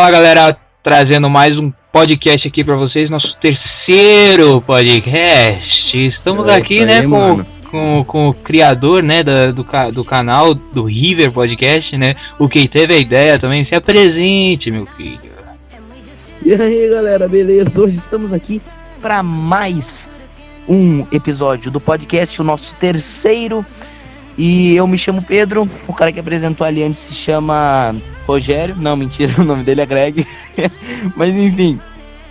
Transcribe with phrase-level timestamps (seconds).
[0.00, 6.06] Fala galera, trazendo mais um podcast aqui para vocês, nosso terceiro podcast.
[6.06, 10.84] Estamos é aqui, né, com, com, com, o criador, né, do, do, do, canal do
[10.84, 13.62] River Podcast, né, o que teve a ideia também.
[13.66, 15.20] Se apresente, meu filho.
[16.46, 17.78] E aí, galera, beleza?
[17.78, 18.62] Hoje estamos aqui
[19.02, 20.08] para mais
[20.66, 23.66] um episódio do podcast, o nosso terceiro.
[24.38, 27.94] E eu me chamo Pedro, o cara que apresentou ali antes se chama
[28.30, 28.76] Rogério.
[28.78, 30.26] Não, mentira, o nome dele é Greg.
[31.16, 31.80] Mas enfim,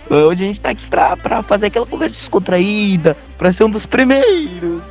[0.08, 3.86] hoje a gente tá aqui pra, pra fazer aquela conversa descontraída, pra ser um dos
[3.86, 4.82] primeiros.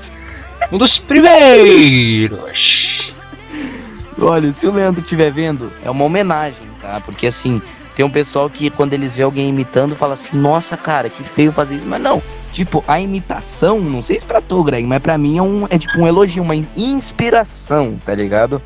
[0.72, 2.40] Um dos primeiros!
[4.22, 7.02] Olha, se o Leandro estiver vendo, é uma homenagem, tá?
[7.06, 7.62] Porque assim,
[7.96, 11.54] tem um pessoal que quando eles vê alguém imitando, fala assim, nossa cara, que feio
[11.54, 11.86] fazer isso.
[11.86, 15.42] Mas não, tipo, a imitação, não sei se pra tu, Greg, mas pra mim é,
[15.42, 18.62] um, é tipo um elogio, uma inspiração, tá ligado?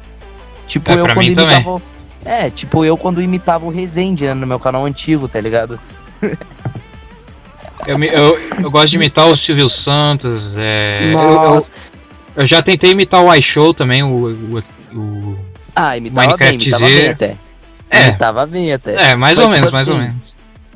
[0.68, 1.64] Tipo, é, eu quando imitava.
[1.64, 1.93] Também.
[2.26, 5.80] É, tipo, eu quando imitava o Rezende né, no meu canal antigo, tá ligado?
[7.86, 10.42] eu, eu, eu, gosto de imitar o Silvio Santos.
[10.58, 11.72] É, Nossa.
[12.36, 14.08] Eu, eu, já tentei imitar o iShow também, o.
[14.08, 14.64] o,
[14.98, 15.40] o
[15.76, 17.36] ah, imitava bem, imitava bem até.
[17.90, 18.08] É.
[18.08, 19.12] Imitava bem até.
[19.12, 20.33] É, mais Mas, ou tipo menos, assim, mais ou menos.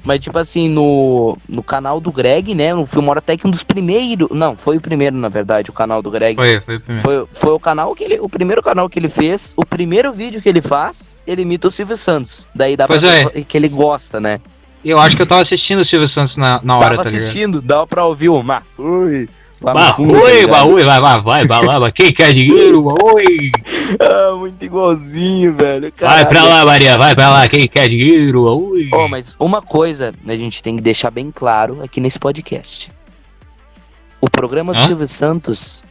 [0.08, 2.73] Mas, tipo assim, no, no canal do Greg, né?
[2.73, 4.30] No filme até que um dos primeiros.
[4.31, 6.33] Não, foi o primeiro, na verdade, o canal do Greg.
[6.33, 7.03] Foi, foi o primeiro.
[7.03, 8.17] Foi, foi o canal que ele.
[8.22, 11.72] O primeiro canal que ele fez, o primeiro vídeo que ele faz, ele imita o
[11.72, 12.47] Silvio Santos.
[12.55, 13.41] Daí dá pois pra é.
[13.41, 14.39] que ele gosta, né?
[14.86, 17.61] Eu acho que eu tava assistindo o Silvio Santos na, na hora, tava tá assistindo,
[17.61, 18.42] dava pra ouvir o
[18.77, 19.27] Ui.
[19.59, 21.91] Oi, Baúi, vai, vai, vai, balaba.
[21.91, 23.52] Quem quer dinheiro, Baúi?
[23.99, 25.94] Ah, muito igualzinho, velho.
[25.97, 27.47] Vai pra lá, Maria, vai pra lá.
[27.47, 28.89] Quem quer dinheiro, Baúi?
[28.94, 32.91] Oh, mas uma coisa a gente tem que deixar bem claro aqui nesse podcast.
[34.19, 34.88] O programa do Hã?
[34.88, 35.86] Silvio Santos.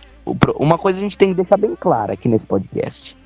[0.57, 3.17] Uma coisa a gente tem que deixar bem clara aqui nesse podcast.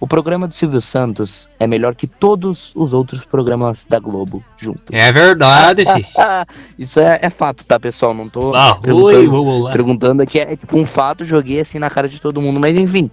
[0.00, 4.86] O programa do Silvio Santos é melhor que todos os outros programas da Globo juntos.
[4.90, 5.84] É verdade.
[6.78, 8.14] Isso é, é, fato, tá, pessoal?
[8.14, 10.40] Não tô ah, perguntando, perguntando aqui.
[10.40, 12.58] É tipo um fato, joguei assim na cara de todo mundo.
[12.58, 13.10] Mas enfim.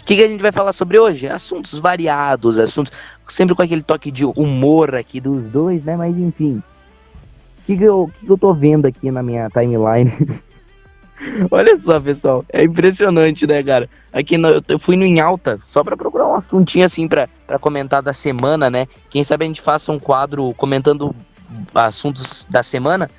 [0.00, 1.26] O que, que, a gente vai falar sobre hoje?
[1.26, 2.92] Assuntos variados, assuntos
[3.26, 5.96] sempre com aquele toque de humor aqui dos dois, né?
[5.96, 6.62] Mas enfim.
[7.60, 10.12] O que, que, eu, que, que eu tô vendo aqui na minha timeline?
[11.50, 13.88] Olha só, pessoal, é impressionante, né, cara?
[14.12, 17.28] Aqui no, eu fui no Em Alta só para procurar um assuntinho assim para
[17.60, 18.86] comentar da semana, né?
[19.08, 21.14] Quem sabe a gente faça um quadro comentando
[21.74, 23.10] assuntos da semana.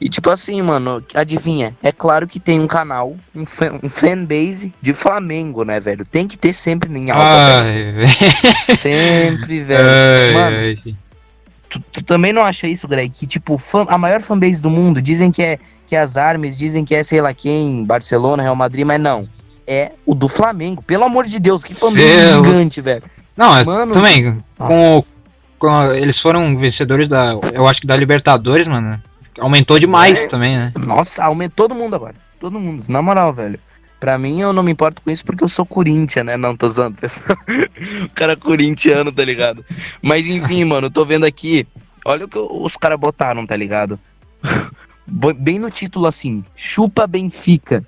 [0.00, 1.74] E tipo assim, mano, adivinha?
[1.82, 6.06] É claro que tem um canal, um, fan, um fanbase de Flamengo, né, velho?
[6.06, 7.22] Tem que ter sempre no Em Alta.
[7.22, 8.54] Ai, velho.
[8.54, 9.84] Sempre, velho.
[9.86, 10.94] Ai, mano, ai.
[11.68, 13.10] Tu, tu, também não acha isso, Greg?
[13.10, 15.58] Que tipo, fã, a maior fanbase do mundo dizem que é
[15.90, 19.28] que as armas dizem que é sei lá quem, Barcelona, Real Madrid, mas não.
[19.66, 20.80] É o do Flamengo.
[20.82, 23.02] Pelo amor de Deus, que família gigante, velho.
[23.36, 25.04] Não, é, mano, também, com,
[25.58, 29.02] com, eles foram vencedores da, eu acho que da Libertadores, mano.
[29.40, 30.72] Aumentou demais é, também, né?
[30.78, 32.14] Nossa, aumentou todo mundo agora.
[32.38, 33.58] Todo mundo, na moral, velho.
[33.98, 36.36] Pra mim, eu não me importo com isso porque eu sou Corinthians, né?
[36.36, 37.36] Não, tô zoando, pessoal.
[38.04, 39.64] o cara é corintiano, tá ligado?
[40.00, 41.66] Mas enfim, mano, tô vendo aqui.
[42.04, 43.98] Olha o que os caras botaram, tá ligado?
[45.06, 47.84] bem no título assim, chupa Benfica.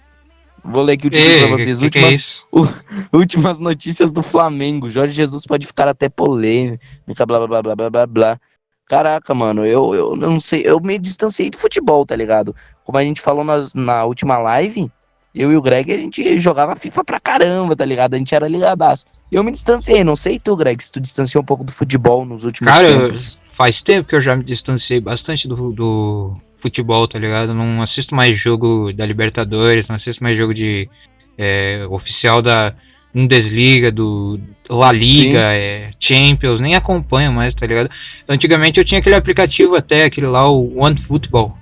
[0.64, 1.78] Vou ler aqui o título para vocês.
[1.78, 2.32] Que últimas, que é
[3.16, 4.90] últimas notícias do Flamengo.
[4.90, 8.40] Jorge Jesus pode ficar até polêmica, blá blá blá blá blá blá.
[8.86, 12.54] Caraca, mano, eu, eu não sei, eu me distanciei do futebol, tá ligado?
[12.84, 14.90] Como a gente falou na, na última live,
[15.34, 18.14] eu e o Greg, a gente jogava FIFA pra caramba, tá ligado?
[18.14, 19.06] A gente era ligadaço.
[19.30, 22.44] Eu me distanciei, não sei tu, Greg, se tu distanciou um pouco do futebol nos
[22.44, 23.38] últimos Cara, tempos.
[23.56, 27.52] faz tempo que eu já me distanciei bastante do, do, futebol, tá ligado?
[27.52, 30.88] Não assisto mais jogo da Libertadores, não assisto mais jogo de
[31.36, 32.72] é, oficial da
[33.14, 34.40] Bundesliga, do
[34.70, 37.90] La Liga, é, Champions, nem acompanho mais, tá ligado?
[38.28, 41.58] Antigamente eu tinha aquele aplicativo até, aquele lá, o One Football.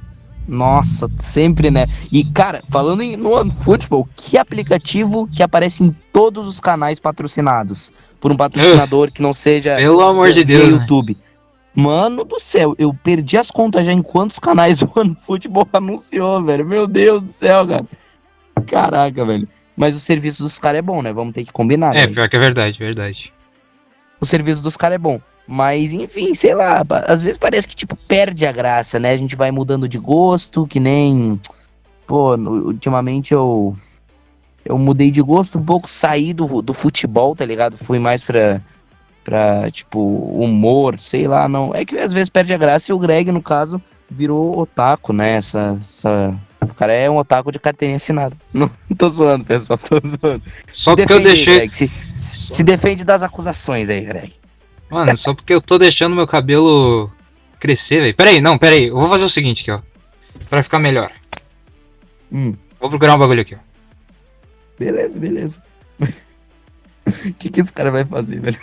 [0.47, 1.87] Nossa, sempre, né?
[2.11, 6.99] E, cara, falando em, no One Football, que aplicativo que aparece em todos os canais
[6.99, 10.71] patrocinados por um patrocinador que não seja Pelo amor de Deus, né?
[10.73, 11.17] YouTube.
[11.19, 11.30] Né?
[11.75, 16.67] Mano do céu, eu perdi as contas já em quantos canais o OneFootball anunciou, velho.
[16.67, 17.85] Meu Deus do céu, cara.
[18.67, 19.49] Caraca, velho.
[19.77, 21.13] Mas o serviço dos caras é bom, né?
[21.13, 21.95] Vamos ter que combinar.
[21.95, 22.15] É, velho.
[22.15, 23.33] pior que é verdade, verdade.
[24.21, 25.21] O serviço dos caras é bom.
[25.47, 29.11] Mas, enfim, sei lá, às vezes parece que, tipo, perde a graça, né?
[29.11, 31.41] A gente vai mudando de gosto, que nem.
[32.07, 33.75] Pô, ultimamente eu.
[34.65, 37.79] Eu mudei de gosto um pouco, saí do, do futebol, tá ligado?
[37.79, 38.61] Fui mais pra
[39.25, 41.75] pra, tipo, humor, sei lá, não.
[41.75, 43.81] É que às vezes perde a graça e o Greg, no caso,
[44.11, 45.37] virou otaku, né?
[45.37, 46.35] Essa, essa...
[46.63, 48.37] O cara é um otaku de carteirinha assinada.
[48.53, 50.43] Não tô zoando, pessoal, tô zoando.
[50.77, 51.57] Só se porque defende, eu deixei.
[51.57, 51.91] Greg, se,
[52.49, 54.33] se defende das acusações aí, Greg.
[54.91, 57.11] Mano, só porque eu tô deixando meu cabelo
[57.61, 58.15] crescer, velho.
[58.17, 58.89] Pera aí, não, pera aí.
[58.89, 59.81] Eu vou fazer o seguinte aqui, ó.
[60.49, 61.11] Pra ficar melhor.
[62.33, 63.59] Hum, Vou procurar um bagulho aqui, ó.
[64.79, 65.63] beleza, beleza.
[67.07, 68.59] O que, que esse cara vai fazer, velho?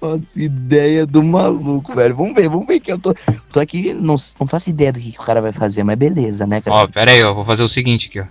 [0.00, 2.16] Nossa, ideia do maluco, velho.
[2.16, 3.14] Vamos ver, vamos ver que eu tô.
[3.52, 6.46] Tô aqui, não, não faço ideia do que, que o cara vai fazer, mas beleza,
[6.46, 6.76] né, cara?
[6.76, 7.34] Ó, pera aí, ó.
[7.34, 8.26] Vou fazer o seguinte aqui, ó.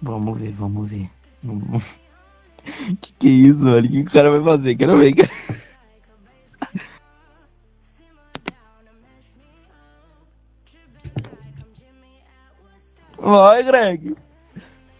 [0.00, 1.10] Vamos ver, vamos ver.
[3.00, 3.86] Que que é isso, velho?
[3.86, 4.76] O que, que o cara vai fazer?
[4.76, 5.14] Quero ver.
[5.14, 5.30] cara.
[13.18, 14.16] Vai, Greg.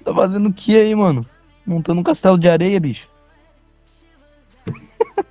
[0.08, 1.20] Tá fazendo o que aí, mano?
[1.66, 3.10] Montando um castelo de areia, bicho.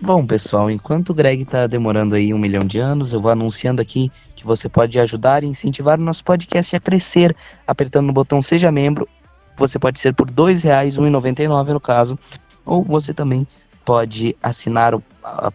[0.00, 3.82] Bom, pessoal, enquanto o Greg tá demorando aí um milhão de anos, eu vou anunciando
[3.82, 7.34] aqui que você pode ajudar e incentivar o nosso podcast a crescer,
[7.66, 9.08] apertando no botão Seja Membro.
[9.56, 12.16] Você pode ser por R$ 2,00, R$ 1,99 no caso,
[12.64, 13.44] ou você também
[13.90, 15.02] pode assinar o,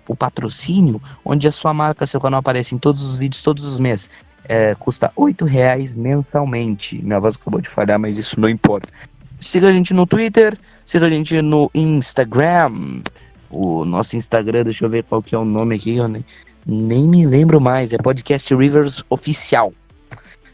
[0.10, 3.80] o patrocínio, onde a sua marca, seu canal aparece em todos os vídeos, todos os
[3.80, 4.10] meses.
[4.44, 7.02] É, custa R$ 8,00 mensalmente.
[7.02, 8.90] Minha voz acabou de falhar, mas isso não importa.
[9.40, 13.02] Siga a gente no Twitter, siga a gente no Instagram.
[13.50, 16.26] O nosso Instagram, deixa eu ver qual que é o nome aqui, eu nem,
[16.66, 17.94] nem me lembro mais.
[17.94, 19.74] É Podcast Rivers Oficial.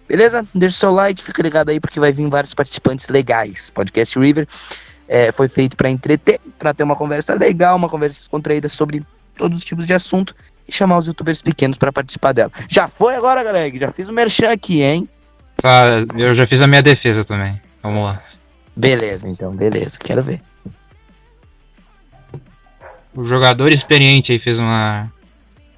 [0.07, 0.45] Beleza?
[0.53, 3.71] Deixa o seu like, fica ligado aí porque vai vir vários participantes legais.
[3.71, 4.47] Podcast River
[5.11, 9.03] é, foi feito para entreter, para ter uma conversa legal, uma conversa descontraída sobre
[9.35, 10.33] todos os tipos de assunto
[10.65, 12.49] e chamar os youtubers pequenos para participar dela.
[12.69, 13.77] Já foi agora, Greg?
[13.77, 15.09] Já fiz o merchan aqui, hein?
[15.57, 17.59] Tá, eu já fiz a minha defesa também.
[17.83, 18.23] Vamos lá.
[18.73, 19.99] Beleza, então, beleza.
[19.99, 20.39] Quero ver.
[23.13, 25.11] O jogador experiente aí fez uma,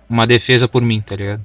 [0.07, 1.44] uma defesa por mim, tá ligado?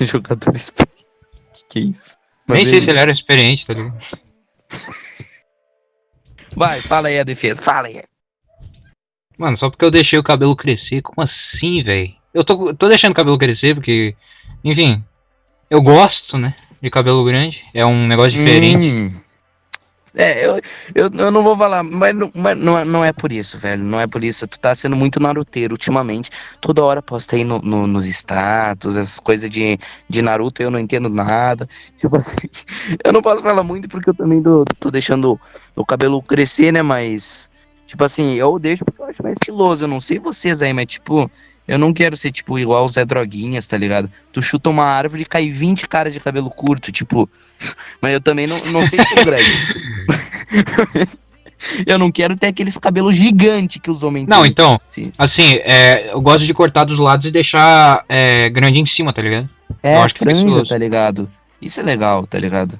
[0.04, 0.68] Jogadores.
[0.70, 2.18] Que que é isso?
[2.44, 3.96] Mas Nem sei se ele era experiente, tá ligado?
[6.56, 8.02] Vai, fala aí a defesa, fala aí.
[9.36, 12.12] Mano, só porque eu deixei o cabelo crescer, como assim, velho?
[12.32, 14.14] Eu tô, tô deixando o cabelo crescer porque,
[14.62, 15.02] enfim,
[15.68, 17.58] eu gosto, né, de cabelo grande.
[17.72, 18.78] É um negócio diferente.
[18.78, 19.10] Hum.
[20.16, 20.60] É, eu,
[20.94, 23.82] eu, eu não vou falar, mas, não, mas não, é- não é por isso, velho.
[23.82, 24.46] Não é por isso.
[24.46, 26.30] Tu tá sendo muito naruteiro ultimamente.
[26.60, 29.76] Toda hora posta aí no, no- nos status, essas coisas de,
[30.08, 31.68] de Naruto, eu não entendo nada.
[31.98, 32.48] Tipo assim,
[33.04, 35.40] eu não posso falar muito porque eu também tô, tô deixando
[35.74, 36.80] o cabelo crescer, né?
[36.82, 37.50] Mas,
[37.86, 39.84] tipo assim, eu deixo porque eu acho mais estiloso.
[39.84, 41.28] Eu não sei vocês aí, mas, tipo,
[41.66, 44.08] eu não quero ser, tipo, igual o Zé Droguinhas, tá ligado?
[44.32, 47.28] Tu chuta uma árvore e cai 20 caras de cabelo curto, tipo.
[48.00, 49.44] Mas eu também não, não sei tu, Greg.
[51.86, 54.50] eu não quero ter aqueles cabelos gigantes que os homens Não, têm.
[54.50, 55.12] então, Sim.
[55.18, 59.22] assim, é, eu gosto de cortar dos lados e deixar é, grande em cima, tá
[59.22, 59.48] ligado?
[59.82, 61.28] É, eu acho que é franja, tá ligado?
[61.60, 62.78] Isso é legal, tá ligado?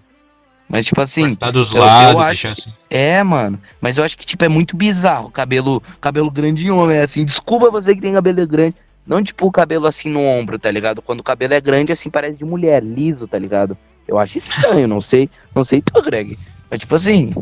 [0.68, 2.72] Mas, tipo assim, cortar dos eu- eu lados, acho- deixar assim.
[2.90, 3.58] é, mano.
[3.80, 5.30] Mas eu acho que, tipo, é muito bizarro.
[5.30, 7.24] Cabelo, cabelo grande em homem, é assim.
[7.24, 8.74] Desculpa você que tem cabelo grande.
[9.06, 11.02] Não, tipo, o cabelo assim no ombro, tá ligado?
[11.02, 13.76] Quando o cabelo é grande, assim, parece de mulher, liso, tá ligado?
[14.08, 15.28] Eu acho estranho, não sei.
[15.54, 16.38] Não sei tu, Greg.
[16.70, 17.34] Mas, tipo assim,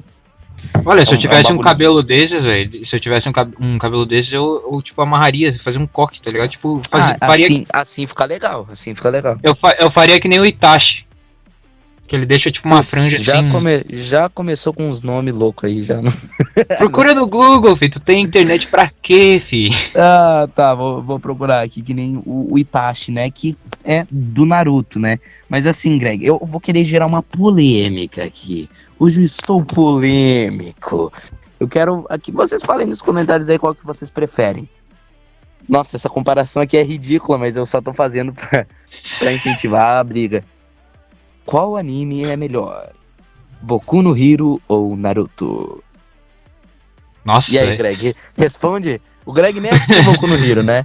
[0.84, 3.00] Olha, se É um- eu tivesse é um um bagulho- cabelo desses, velho, se eu
[3.00, 6.50] tivesse um, cab- um cabelo desses, eu, eu, tipo, amarraria, fazia um coque, tá ligado?
[6.50, 8.66] Tipo, fazia- ah, faria, assim, assim fica legal.
[8.70, 9.36] Assim fica legal.
[9.42, 11.02] eu, fa- eu faria que nem o Itachi.
[12.08, 13.48] Que ele deixa, tipo, uma franja já, assim.
[13.48, 16.02] come- já começou com uns nomes loucos aí, já.
[16.02, 16.12] Não...
[16.76, 17.92] Procura no Google, filho.
[17.92, 19.74] Tu tem internet pra quê, filho?
[19.94, 24.44] Ah, tá, vou, vou procurar aqui, que nem o, o Itachi, né, que é do
[24.44, 25.18] Naruto, né.
[25.48, 28.68] Mas assim, Greg, eu vou querer gerar uma polêmica aqui.
[29.02, 31.12] Hoje eu estou polêmico.
[31.58, 34.68] Eu quero aqui, vocês falem nos comentários aí qual que vocês preferem.
[35.68, 38.64] Nossa, essa comparação aqui é ridícula, mas eu só tô fazendo pra,
[39.18, 40.44] pra incentivar a briga.
[41.44, 42.92] Qual anime é melhor?
[43.60, 45.82] Boku no Hero ou Naruto?
[47.24, 47.76] Nossa, E aí.
[47.76, 48.14] Greg?
[48.38, 49.00] Responde.
[49.26, 50.84] O Greg nem assistiu Boku no Hero, né?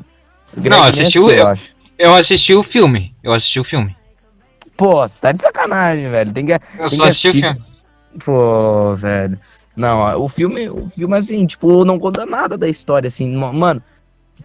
[0.55, 1.67] Não, assistiu, eu eu- acho.
[1.99, 3.13] eu assisti o filme.
[3.23, 3.95] Eu assisti o filme.
[4.75, 6.33] Pô, você tá de sacanagem, velho.
[6.33, 7.41] Tem que, Eu tem só que assisti o assistir.
[7.53, 7.66] filme.
[8.23, 9.39] Pô, velho.
[9.75, 13.35] Não, ó, o filme, o filme, assim, tipo, não conta nada da história, assim.
[13.35, 13.81] ma- Mano,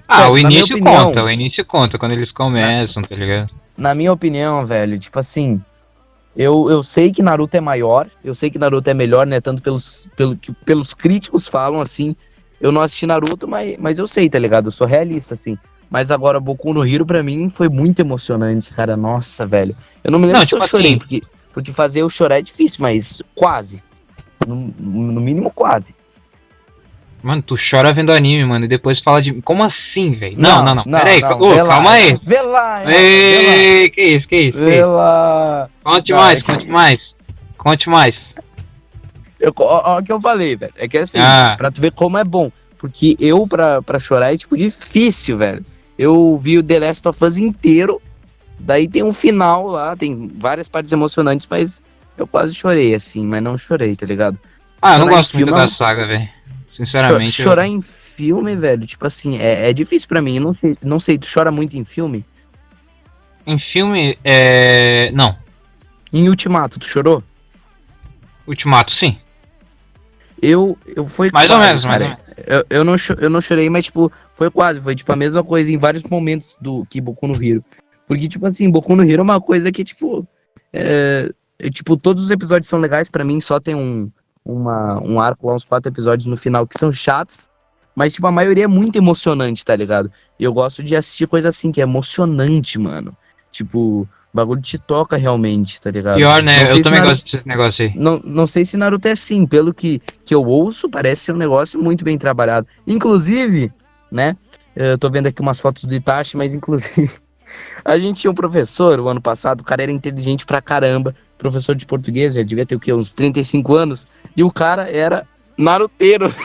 [0.08, 3.50] Ah, Pô, o na início opinião- conta, o início conta, quando eles começam, tá ligado?
[3.76, 5.60] na minha opinião, velho, tipo assim.
[6.34, 9.38] Eu, eu sei que Naruto é maior, eu sei que Naruto é melhor, né?
[9.40, 12.16] Tanto pelos, pelo, que, pelos críticos falam, assim.
[12.60, 14.66] Eu não assisti Naruto, mas, mas eu sei, tá ligado?
[14.68, 15.58] Eu sou realista, assim.
[15.90, 18.96] Mas agora, Boku no Hero, pra mim, foi muito emocionante, cara.
[18.96, 19.76] Nossa, velho.
[20.02, 21.22] Eu não me lembro Não, se eu tipo chorei, assim- porque,
[21.52, 23.82] porque fazer eu chorar é difícil, mas quase.
[24.46, 25.94] No, no mínimo, quase.
[27.22, 29.32] Mano, tu chora vendo anime, mano, e depois fala de.
[29.42, 30.34] Como assim, velho?
[30.36, 30.82] Não, não, não.
[30.84, 32.18] não, Peraí, não, lá, calma aí.
[32.24, 34.58] Vê lá, Ei, que isso, que isso?
[34.58, 35.68] Vê lá.
[35.84, 37.00] Conte Não, mais, é que- conte mais.
[37.56, 38.14] Conte mais.
[39.38, 40.72] Eu, ó, ó, o que eu falei, velho.
[40.76, 41.54] É que assim, Ah.
[41.56, 42.50] pra tu ver como é bom.
[42.76, 45.64] Porque eu, pra, pra chorar, é tipo difícil, velho.
[45.96, 48.02] Eu vi o The Last of Us inteiro.
[48.62, 51.82] Daí tem um final lá, tem várias partes emocionantes, mas
[52.16, 54.38] eu quase chorei, assim, mas não chorei, tá ligado?
[54.80, 56.28] Ah, eu não Chorar em gosto muito filme é da saga, velho.
[56.76, 57.32] Sinceramente.
[57.32, 60.36] Cho- eu- chorar em filme, velho, tipo assim, é, é difícil pra mim.
[60.36, 62.24] Eu não sei, não sei, tu chora muito em filme?
[63.46, 65.10] Em filme, é.
[65.12, 65.36] Não.
[66.12, 67.22] Em Ultimato, tu chorou?
[68.46, 69.18] Ultimato, sim.
[70.40, 72.20] Eu, eu foi Mais ou quase, menos, mais ou cara.
[72.46, 74.80] Eu, eu, não, eu não chorei, mas, tipo, foi quase.
[74.80, 77.64] Foi, tipo, a mesma coisa em vários momentos do que Boku no Hero.
[78.06, 80.26] Porque, tipo assim, Boku no Hero é uma coisa que, tipo...
[80.72, 83.40] É, é, tipo, todos os episódios são legais pra mim.
[83.40, 84.10] Só tem um,
[84.44, 87.48] uma, um arco lá, uns quatro episódios no final que são chatos.
[87.94, 90.10] Mas, tipo, a maioria é muito emocionante, tá ligado?
[90.38, 93.14] E eu gosto de assistir coisa assim, que é emocionante, mano.
[93.50, 96.16] Tipo, o bagulho te toca realmente, tá ligado?
[96.16, 96.62] Pior, né?
[96.72, 97.92] Eu também Naruto- gosto desse negócio aí.
[97.94, 101.36] não, não sei se Naruto é assim, pelo que, que eu ouço, parece ser um
[101.36, 102.66] negócio muito bem trabalhado.
[102.86, 103.70] Inclusive,
[104.10, 104.34] né?
[104.74, 107.10] Eu tô vendo aqui umas fotos do Itachi, mas inclusive.
[107.84, 111.74] A gente tinha um professor o ano passado, o cara era inteligente pra caramba, professor
[111.74, 112.92] de português, já devia ter o quê?
[112.92, 114.06] Uns 35 anos,
[114.36, 115.26] e o cara era
[115.58, 116.28] naruteiro.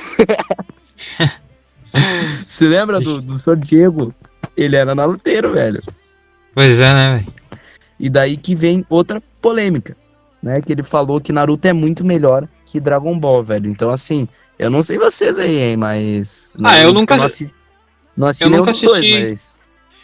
[2.47, 4.13] Se lembra do, do senhor Diego?
[4.55, 5.81] Ele era naruteiro, velho.
[6.53, 7.33] Pois é, né, velho?
[7.99, 9.95] E daí que vem outra polêmica,
[10.41, 10.61] né?
[10.61, 13.69] Que ele falou que Naruto é muito melhor que Dragon Ball, velho.
[13.69, 14.27] Então, assim,
[14.59, 16.51] eu não sei vocês aí, hein, mas.
[16.63, 17.53] Ah, eu nunca- Não assisti,
[18.15, 19.29] não assisti eu nunca dos dois, assisti.
[19.29, 19.56] mas.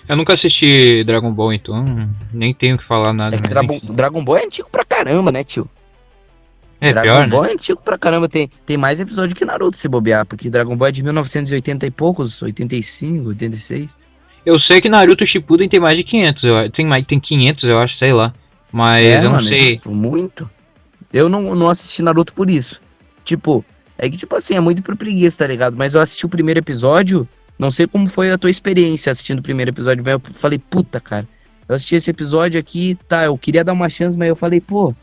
[0.07, 3.35] Eu nunca assisti Dragon Ball, então nem tenho que falar nada.
[3.35, 3.79] É que Dragon.
[3.83, 5.69] Dragon Ball é antigo pra caramba, né, tio?
[6.81, 7.27] É Dragon pior, né?
[7.27, 8.27] Ball é antigo pra caramba.
[8.27, 11.91] Tem, tem mais episódio que Naruto se bobear, porque Dragon Ball é de 1980 e
[11.91, 13.95] poucos, 85, 86.
[14.45, 17.77] Eu sei que Naruto Shippuden tem mais de 500, eu, tem mais tem 500, eu
[17.77, 18.33] acho, sei lá.
[18.71, 19.77] Mas é, eu não mano, é, sei.
[19.77, 20.49] tipo, muito.
[21.13, 22.81] Eu não, não assisti Naruto por isso.
[23.23, 23.63] Tipo,
[23.97, 25.77] é que, tipo assim, é muito por preguiça, tá ligado?
[25.77, 27.25] Mas eu assisti o primeiro episódio,
[27.57, 30.99] não sei como foi a tua experiência assistindo o primeiro episódio, mas eu falei, puta,
[30.99, 31.25] cara.
[31.67, 34.93] Eu assisti esse episódio aqui, tá, eu queria dar uma chance, mas eu falei, pô,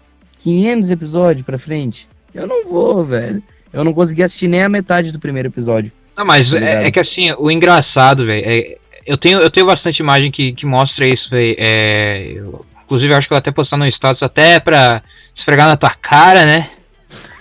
[0.41, 2.07] 500 episódios pra frente?
[2.35, 3.43] Eu não vou, velho.
[3.73, 5.91] Eu não consegui assistir nem a metade do primeiro episódio.
[6.17, 8.77] Não, mas Tá é, é que assim, o engraçado, velho, é,
[9.07, 11.57] eu tenho, eu tenho bastante imagem que, que mostra isso, velho.
[11.59, 15.01] É, eu- inclusive, eu acho que eu vou até postar no status até pra
[15.37, 16.71] esfregar na tua cara, né?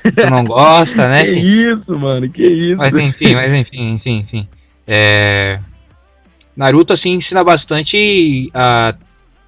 [0.04, 1.26] Tu não gosta, né?
[1.26, 2.78] Que isso, mano, que isso.
[2.78, 4.48] Mas enfim, mas enfim, enfim, enfim.
[4.92, 5.60] É,
[6.58, 8.96] Naruto, assim, ensina bastante a,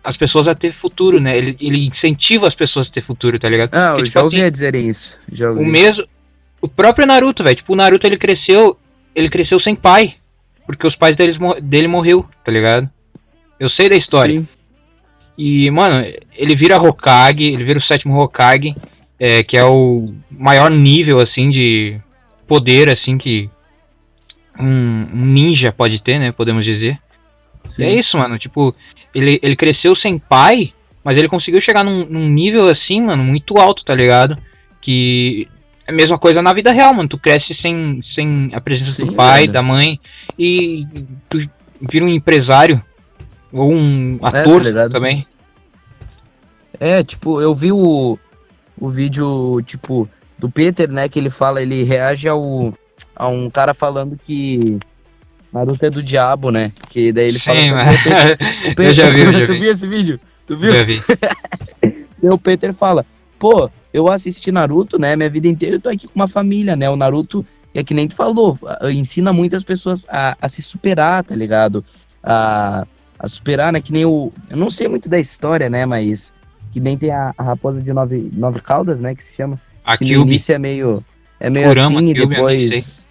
[0.03, 1.35] as pessoas a ter futuro, né?
[1.35, 3.73] Ele, ele incentiva as pessoas a ter futuro, tá ligado?
[3.73, 5.19] Ah, Porque, eu tipo já ouvi assim, dizerem isso.
[5.31, 5.63] Já ouvi.
[5.63, 6.05] o mesmo.
[6.61, 7.55] O próprio Naruto, velho.
[7.55, 8.77] Tipo, o Naruto ele cresceu.
[9.15, 10.13] Ele cresceu sem pai.
[10.63, 12.87] Porque os pais deles, dele morreu, tá ligado?
[13.59, 14.39] Eu sei da história.
[14.39, 14.47] Sim.
[15.35, 16.05] E, mano,
[16.35, 18.75] ele vira Hokage, ele vira o sétimo Hokage,
[19.19, 21.99] é, que é o maior nível, assim, de
[22.47, 23.49] poder, assim, que
[24.59, 26.31] um, ninja pode ter, né?
[26.31, 26.99] Podemos dizer.
[27.65, 27.83] Sim.
[27.83, 28.37] E é isso, mano.
[28.37, 28.75] Tipo,
[29.13, 33.57] ele, ele cresceu sem pai, mas ele conseguiu chegar num, num nível assim, mano, muito
[33.57, 34.37] alto, tá ligado?
[34.81, 35.47] Que
[35.87, 37.09] é a mesma coisa na vida real, mano.
[37.09, 39.53] Tu cresce sem, sem a presença Sim, do pai, velho.
[39.53, 39.99] da mãe,
[40.37, 40.87] e
[41.29, 41.39] tu
[41.81, 42.81] vira um empresário.
[43.51, 44.91] Ou um tá ator ligado?
[44.91, 45.25] também.
[46.79, 48.17] É, tipo, eu vi o,
[48.79, 50.07] o vídeo, tipo,
[50.39, 52.73] do Peter, né, que ele fala, ele reage ao,
[53.15, 54.79] a um cara falando que
[55.51, 56.71] Naruto é do diabo, né?
[56.89, 57.95] Que daí ele fala Sim, mas...
[58.71, 59.59] o Peter, eu já vi, eu já tu vi.
[59.59, 60.19] viu esse vídeo?
[60.47, 60.73] Tu viu?
[60.73, 61.01] Já vi.
[62.23, 63.03] E o Peter fala,
[63.39, 66.87] pô, eu assisti Naruto, né, minha vida inteira eu tô aqui com uma família, né,
[66.87, 68.59] o Naruto, é que nem tu falou,
[68.91, 71.83] ensina muitas pessoas a, a se superar, tá ligado?
[72.21, 72.85] A,
[73.17, 76.31] a superar, né, que nem o, eu não sei muito da história, né, mas
[76.71, 79.97] que nem tem a, a raposa de nove, nove caudas, né, que se chama, A
[79.97, 81.03] que no início é meio,
[81.41, 83.05] é meio Kurama, assim, e depois,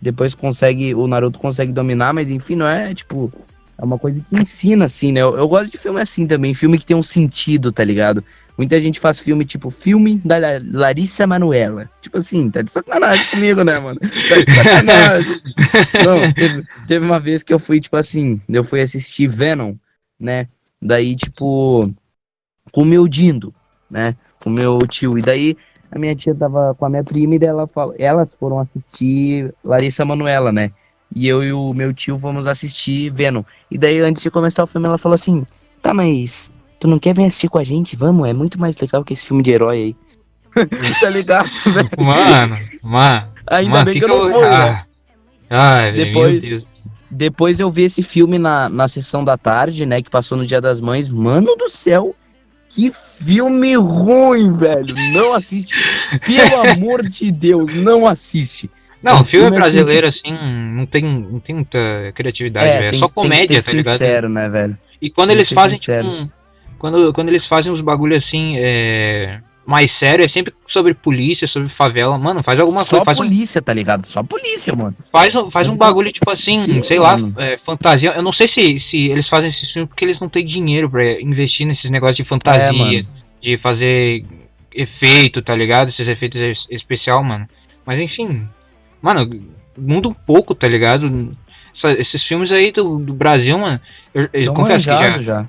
[0.00, 3.32] depois consegue, o Naruto consegue dominar, mas enfim, não é, tipo,
[3.78, 5.20] é uma coisa que ensina, assim, né?
[5.20, 8.24] Eu, eu gosto de filme assim também, filme que tem um sentido, tá ligado?
[8.56, 11.90] Muita gente faz filme, tipo, filme da La- Larissa Manoela.
[12.00, 13.98] Tipo assim, tá de sacanagem comigo, né, mano?
[13.98, 15.40] Tá de sacanagem.
[16.06, 19.74] Não, teve, teve uma vez que eu fui, tipo assim, eu fui assistir Venom,
[20.20, 20.46] né?
[20.80, 21.92] Daí, tipo,
[22.70, 23.52] com o meu Dindo,
[23.90, 24.14] né?
[24.38, 25.18] Com o meu tio.
[25.18, 25.56] E daí
[25.94, 30.04] a minha tia tava com a minha prima e ela falou, elas foram assistir Larissa
[30.04, 30.72] Manoela, né?
[31.14, 33.44] E eu e o meu tio fomos assistir Venom.
[33.70, 35.46] E daí, antes de começar o filme, ela falou assim:
[35.80, 37.94] Tá, mas tu não quer vir assistir com a gente?
[37.94, 39.96] Vamos, é muito mais legal que esse filme de herói aí.
[41.00, 41.88] tá ligado, né?
[41.96, 43.28] Mano, mano.
[43.46, 44.84] Ainda mano, bem que eu não né?
[45.48, 46.64] Ah, Ai, depois.
[47.08, 50.02] Depois eu vi esse filme na, na sessão da tarde, né?
[50.02, 51.08] Que passou no Dia das Mães.
[51.08, 52.16] Mano do céu,
[52.74, 54.94] que filme ruim, velho.
[55.12, 55.74] Não assiste.
[56.24, 58.70] Pelo amor de Deus, não assiste.
[59.02, 60.32] Não, o filme, filme brasileiro, assim,
[60.72, 61.78] não tem, não tem muita
[62.14, 62.96] criatividade, é, velho.
[62.96, 63.92] É só comédia, tá ligado?
[63.92, 64.78] sincero, né, velho?
[65.00, 66.30] E quando tem eles fazem, tipo,
[66.78, 71.68] quando, quando eles fazem os bagulho assim, é mais sério é sempre sobre polícia, sobre
[71.70, 72.18] favela.
[72.18, 73.12] Mano, faz alguma Só coisa.
[73.12, 73.62] Só polícia, um...
[73.62, 74.04] tá ligado?
[74.04, 74.94] Só polícia, mano.
[75.10, 78.12] Faz, faz um bagulho, tipo assim, Sim, sei lá, é, fantasia.
[78.16, 81.20] Eu não sei se, se eles fazem esse filme porque eles não têm dinheiro pra
[81.20, 83.04] investir nesses negócios de fantasia, é,
[83.40, 84.24] de fazer
[84.74, 85.90] efeito, tá ligado?
[85.90, 86.40] Esses efeitos
[86.70, 87.46] especial, mano.
[87.86, 88.46] Mas enfim,
[89.00, 89.28] mano,
[89.78, 91.34] muda um pouco, tá ligado?
[91.98, 93.78] esses filmes aí do, do Brasil, mano,
[94.14, 95.48] eu, eu confesso que já, já.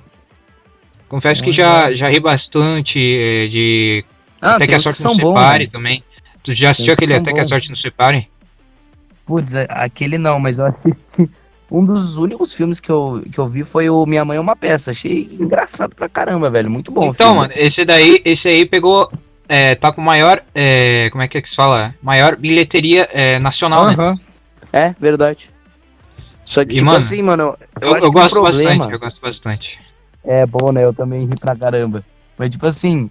[1.08, 4.04] Confesso que já, já ri bastante é, de
[4.40, 5.70] ah, Até que a sorte não separe né?
[5.70, 6.02] também.
[6.42, 8.28] Tu já assistiu aquele Até que a sorte não separe?
[9.24, 11.30] Putz, aquele não, mas eu assisti.
[11.70, 14.54] Um dos únicos filmes que eu, que eu vi foi o Minha Mãe é uma
[14.54, 14.92] Peça.
[14.92, 16.70] Achei engraçado pra caramba, velho.
[16.70, 17.08] Muito bom.
[17.08, 19.10] Então, mano, esse daí, esse aí pegou.
[19.48, 20.42] É, tá com maior.
[20.54, 21.92] É, como é que, é que se fala?
[22.00, 23.96] Maior bilheteria é, nacional, uhum.
[23.96, 24.18] né?
[24.72, 25.50] É, verdade.
[26.44, 27.56] Só que, e, tipo mano, assim, mano.
[27.80, 28.70] Eu, eu, eu gosto problema...
[28.70, 29.78] bastante, eu gosto bastante.
[30.26, 30.84] É bom, né?
[30.84, 32.02] Eu também ri pra caramba.
[32.36, 33.08] Mas, tipo assim,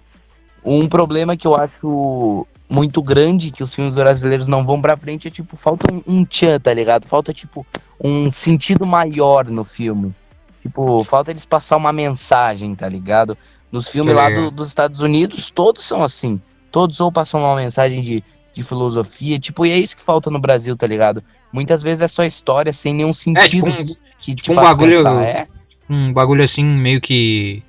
[0.62, 5.28] um problema que eu acho muito grande que os filmes brasileiros não vão pra frente
[5.28, 7.06] é tipo, falta um, um tchan, tá ligado?
[7.06, 7.66] Falta, tipo,
[8.02, 10.14] um sentido maior no filme.
[10.62, 13.38] Tipo, falta eles passar uma mensagem, tá ligado?
[13.70, 14.16] Nos filmes é.
[14.16, 16.40] lá do, dos Estados Unidos, todos são assim.
[16.70, 20.38] Todos ou passam uma mensagem de, de filosofia, tipo, e é isso que falta no
[20.38, 21.22] Brasil, tá ligado?
[21.52, 23.68] Muitas vezes é só história sem nenhum sentido.
[23.68, 25.04] É, tipo um, que tipo um bagulho.
[25.04, 25.46] Pensar, é?
[25.88, 27.62] Um bagulho assim, meio que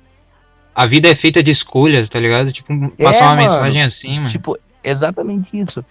[0.74, 2.52] a vida é feita de escolhas, tá ligado?
[2.52, 4.28] Tipo, passar é, uma mano, mensagem assim, mano.
[4.28, 5.84] Tipo, exatamente isso.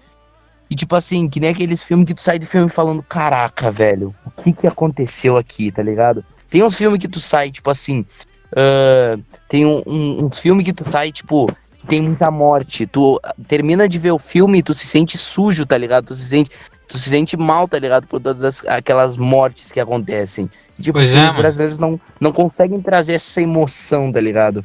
[0.70, 4.14] E tipo assim, que nem aqueles filmes que tu sai do filme falando, caraca, velho,
[4.26, 6.24] o que que aconteceu aqui, tá ligado?
[6.50, 8.06] Tem uns filmes que tu sai, tipo assim,
[8.52, 11.50] uh, tem um, um, um, filme que tu sai, tipo,
[11.88, 12.86] tem muita morte.
[12.86, 16.08] Tu termina de ver o filme e tu se sente sujo, tá ligado?
[16.08, 16.52] Tu se sente,
[16.88, 18.08] tu se sente mal, tá ligado?
[18.08, 20.50] Por todas as, aquelas mortes que acontecem.
[20.82, 24.64] Tipo, pois os é, filmes brasileiros não, não conseguem trazer essa emoção, tá ligado?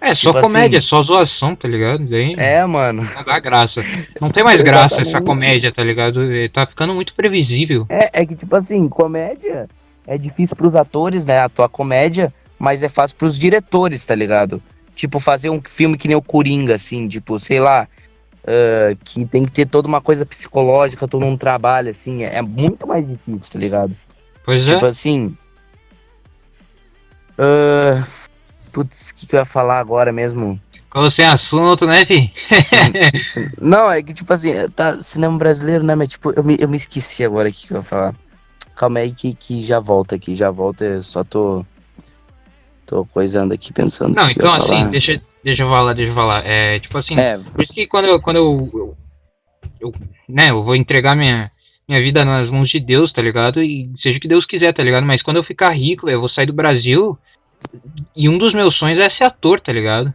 [0.00, 2.04] É, só tipo comédia, assim, só zoação, tá ligado?
[2.06, 3.02] Daí é, mano.
[3.02, 3.82] Não dá graça.
[4.20, 6.20] Não tem mais graça essa comédia, tá ligado?
[6.52, 7.86] Tá ficando muito previsível.
[7.88, 9.68] É, é que, tipo assim, comédia
[10.06, 11.38] é difícil pros atores, né?
[11.38, 14.62] Atuar comédia, mas é fácil pros diretores, tá ligado?
[14.94, 17.86] Tipo, fazer um filme que nem o Coringa, assim, tipo, sei lá,
[18.44, 22.42] uh, que tem que ter toda uma coisa psicológica, todo um trabalho, assim, é, é
[22.42, 23.94] muito mais difícil, tá ligado?
[24.50, 24.74] Pois tipo é.
[24.74, 25.36] Tipo assim.
[27.38, 28.04] Uh,
[28.72, 30.60] Putz, o que, que, eu ia falar agora mesmo?
[30.72, 32.32] Ficou sem assunto, né, fi?
[32.62, 33.50] Sim, sim.
[33.60, 35.94] Não, é que tipo assim, tá cinema brasileiro, né?
[35.94, 38.14] Mas tipo, eu me, eu me esqueci agora o que, que eu ia falar.
[38.74, 41.64] Calma aí que, que já volta aqui, já volta, eu só tô.
[42.86, 44.16] Tô coisando aqui pensando.
[44.16, 44.90] Não, então assim, falar.
[44.90, 46.44] deixa, deixa eu falar, deixa eu falar.
[46.44, 47.38] É, tipo assim, é.
[47.38, 48.96] por isso que quando eu, quando eu, eu,
[49.80, 49.94] eu,
[50.28, 51.52] né, eu vou entregar minha,
[51.90, 53.60] minha vida nas mãos de Deus, tá ligado?
[53.60, 55.04] E seja o que Deus quiser, tá ligado?
[55.04, 57.18] Mas quando eu ficar rico, eu vou sair do Brasil,
[58.14, 60.14] e um dos meus sonhos é ser ator, tá ligado?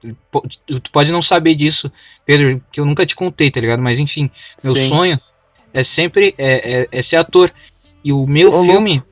[0.00, 1.90] Tu pode não saber disso,
[2.24, 3.82] Pedro, que eu nunca te contei, tá ligado?
[3.82, 4.30] Mas enfim,
[4.62, 4.92] meu Sim.
[4.92, 5.20] sonho
[5.74, 7.52] é sempre é, é, é, ser ator.
[8.04, 9.08] E o meu Ô, filme louco.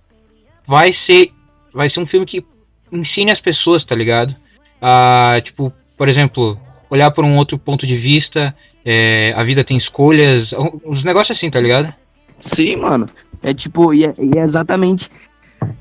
[0.69, 1.33] vai ser
[1.73, 2.45] vai ser um filme que
[2.93, 4.35] ensine as pessoas, tá ligado?
[4.81, 6.57] Ah, tipo, por exemplo,
[6.89, 10.51] olhar por um outro ponto de vista, é, a vida tem escolhas,
[10.85, 11.93] uns negócios assim, tá ligado?
[12.39, 13.07] Sim, mano.
[13.43, 15.11] É tipo, e é, e é exatamente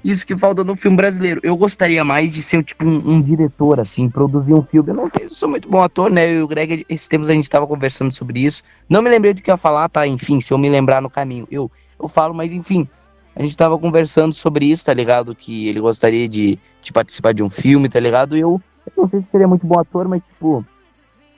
[0.04, 1.40] isso que falta no filme brasileiro.
[1.44, 4.90] Eu gostaria mais de ser tipo um, um, diretor, assim, produzir um filme.
[4.90, 6.30] Eu não eu sou muito bom ator, né?
[6.30, 8.64] Eu e o Greg, esses tempos a gente estava conversando sobre isso.
[8.90, 10.06] Não me lembrei do que ia falar, tá?
[10.06, 12.88] Enfim, se eu me lembrar no caminho, eu, eu falo, mas enfim.
[13.36, 15.34] A gente estava conversando sobre isso, tá ligado?
[15.34, 18.36] Que ele gostaria de, de participar de um filme, tá ligado?
[18.36, 20.66] E eu, eu não sei se seria muito bom ator, mas tipo,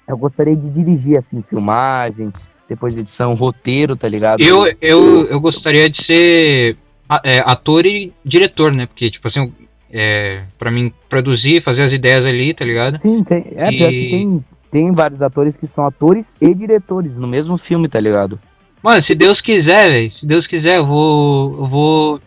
[0.08, 2.32] eu gostaria de dirigir, assim, filmagem,
[2.68, 4.42] depois de edição, roteiro, tá ligado?
[4.42, 6.78] Eu, eu, eu gostaria de ser
[7.24, 8.86] é, ator e diretor, né?
[8.86, 9.52] Porque, tipo assim,
[9.92, 12.98] é, pra mim produzir, fazer as ideias ali, tá ligado?
[12.98, 14.10] Sim, tem, é, e...
[14.10, 18.40] tem, tem vários atores que são atores e diretores no mesmo filme, tá ligado?
[18.82, 22.20] Mano, se Deus quiser, velho, se Deus quiser, eu vou, eu vou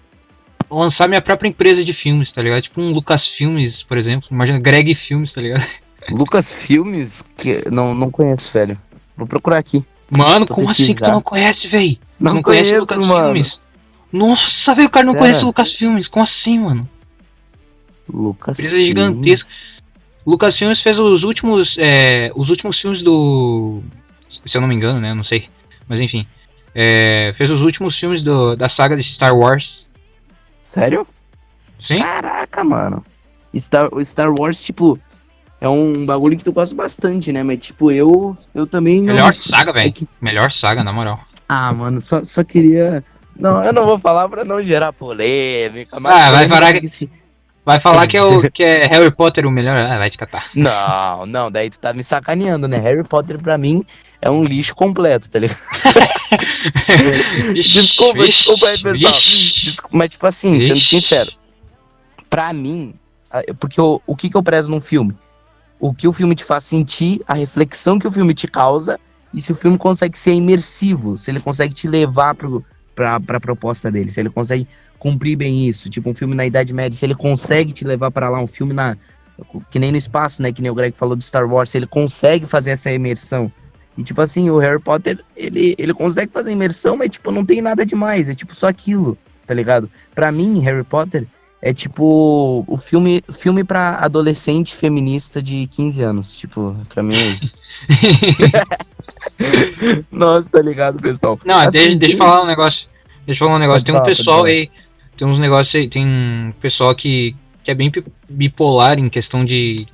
[0.70, 2.62] lançar minha própria empresa de filmes, tá ligado?
[2.62, 4.28] Tipo um Lucas Filmes, por exemplo.
[4.30, 5.64] Imagina Greg Filmes, tá ligado?
[6.10, 7.22] Lucas Filmes?
[7.36, 8.78] Que não, não conheço, velho.
[9.16, 9.84] Vou procurar aqui.
[10.16, 10.84] Mano, como pesquisar.
[10.84, 11.98] assim que tu não conhece, velho?
[12.20, 13.24] Não, não conheço, conhece Lucas mano.
[13.24, 13.52] Filmes?
[14.12, 15.24] Nossa, velho, o cara não Pera.
[15.24, 16.08] conhece o Lucas Filmes.
[16.08, 16.88] Como assim, mano?
[18.12, 19.50] Lucas Empresa gigantesca.
[20.26, 23.82] Lucas Filmes fez os últimos, é, os últimos filmes do,
[24.48, 25.14] se eu não me engano, né?
[25.14, 25.48] Não sei.
[25.88, 26.26] Mas enfim.
[26.74, 29.84] É, fez os últimos filmes do, da saga de Star Wars.
[30.62, 31.06] Sério?
[31.86, 31.98] Sim?
[31.98, 33.04] Caraca, mano.
[33.56, 34.98] Star, Star Wars, tipo,
[35.64, 37.42] é um bagulho que tu gosta bastante, né?
[37.42, 39.14] Mas, tipo, eu, eu também não...
[39.14, 39.88] Melhor saga, velho.
[39.88, 41.18] É que- Melhor saga, na moral.
[41.48, 43.02] Ah, mano, só, só queria...
[43.36, 46.14] Não, eu não vou falar pra não gerar polêmica, mas...
[46.14, 47.10] Ah, vai parar que- se-
[47.64, 49.74] Vai falar que é, o, que é Harry Potter o melhor.
[49.74, 50.50] Ah, vai te catar.
[50.54, 52.76] Não, não, daí tu tá me sacaneando, né?
[52.78, 53.82] Harry Potter pra mim
[54.20, 55.58] é um lixo completo, tá ligado?
[57.54, 59.12] Desculpa, Vixe, desculpa aí, pessoal.
[59.62, 61.30] Desculpa, mas, tipo assim, sendo sincero,
[62.28, 62.94] pra mim,
[63.58, 65.14] porque eu- o que, que eu prezo num filme?
[65.80, 68.98] O que o filme te faz sentir, a reflexão que o filme te causa,
[69.32, 73.90] e se o filme consegue ser imersivo, se ele consegue te levar pro, pra, proposta
[73.90, 74.66] dele, se ele consegue
[74.98, 75.90] cumprir bem isso.
[75.90, 78.72] Tipo, um filme na Idade Média, se ele consegue te levar pra lá, um filme
[78.72, 78.96] na.
[79.70, 80.52] Que nem no espaço, né?
[80.52, 83.50] Que nem o Greg falou do Star Wars, se ele consegue fazer essa imersão.
[83.98, 87.60] E tipo assim, o Harry Potter, ele, ele consegue fazer imersão, mas tipo, não tem
[87.60, 89.90] nada demais, é tipo só aquilo, tá ligado?
[90.14, 91.26] Pra mim, Harry Potter
[91.64, 97.26] é tipo o filme, filme pra adolescente feminista de 15 anos, tipo, pra mim é
[97.28, 97.54] isso.
[100.12, 101.40] Nossa, tá ligado, pessoal?
[101.42, 102.86] Não, Assim, deixa, deixa eu falar um negócio.
[103.26, 103.82] Deixa eu falar um negócio.
[103.82, 104.70] Tem um pessoal aí.
[105.16, 105.88] Tem uns negócios aí.
[105.88, 107.90] Tem um pessoal que, que é bem
[108.28, 109.86] bipolar em questão de,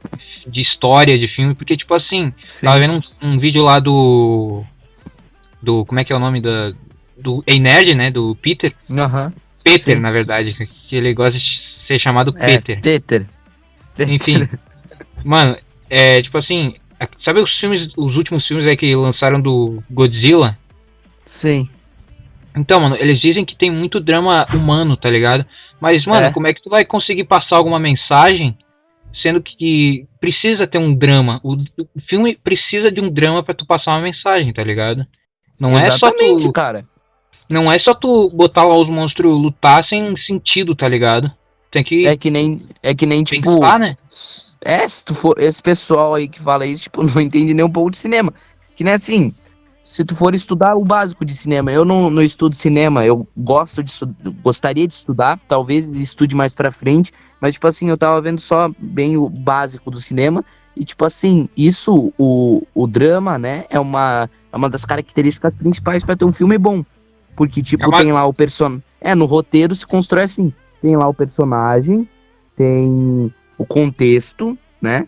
[0.45, 1.55] de história de filme.
[1.55, 2.67] Porque, tipo assim, Sim.
[2.67, 4.65] tava vendo um, um vídeo lá do.
[5.63, 5.85] Do.
[5.85, 6.73] Como é que é o nome da.
[7.17, 8.11] Do Ei Nerd, né?
[8.11, 8.75] Do Peter.
[8.91, 9.33] Aham.
[9.63, 10.01] Peter, Sim.
[10.01, 10.69] na verdade.
[10.89, 11.50] Que ele gosta de
[11.91, 12.81] ser chamado É, Peter.
[12.81, 13.27] Peter.
[13.99, 14.49] Enfim.
[15.25, 15.57] Mano,
[15.89, 16.75] é tipo assim.
[17.25, 20.57] Sabe os filmes, os últimos filmes aí que lançaram do Godzilla?
[21.25, 21.69] Sim.
[22.57, 25.45] Então, mano, eles dizem que tem muito drama humano, tá ligado?
[25.81, 26.31] Mas, mano, É.
[26.33, 28.57] como é que tu vai conseguir passar alguma mensagem
[29.23, 31.41] sendo que precisa ter um drama?
[31.43, 35.07] O, o filme precisa de um drama pra tu passar uma mensagem, tá ligado?
[35.59, 36.85] Não é só Exatamente, tu, cara.
[37.49, 41.31] não é só tu botar lá os monstros lutar sem sentido, tá ligado?
[41.71, 43.97] Tem que É que nem, é que nem tipo, pensar, né?
[44.61, 45.39] É, se tu for.
[45.39, 48.33] Esse pessoal aí que fala isso, tipo, não entende nem um pouco de cinema.
[48.77, 49.33] Que nem assim,
[49.83, 53.83] se tu for estudar o básico de cinema, eu não, não estudo cinema, eu gosto
[53.83, 53.93] de
[54.43, 58.71] gostaria de estudar, talvez estude mais pra frente, mas tipo assim, eu tava vendo só
[58.79, 60.45] bem o básico do cinema.
[60.77, 66.03] E tipo assim, isso, o, o drama, né, é uma, é uma das características principais
[66.05, 66.85] pra ter um filme bom.
[67.37, 68.83] Porque, tipo, É uma- tem lá o personagem.
[69.01, 70.53] É, no roteiro se constrói assim.
[70.83, 72.09] Tem lá o personagem,
[72.57, 75.07] tem o contexto, né?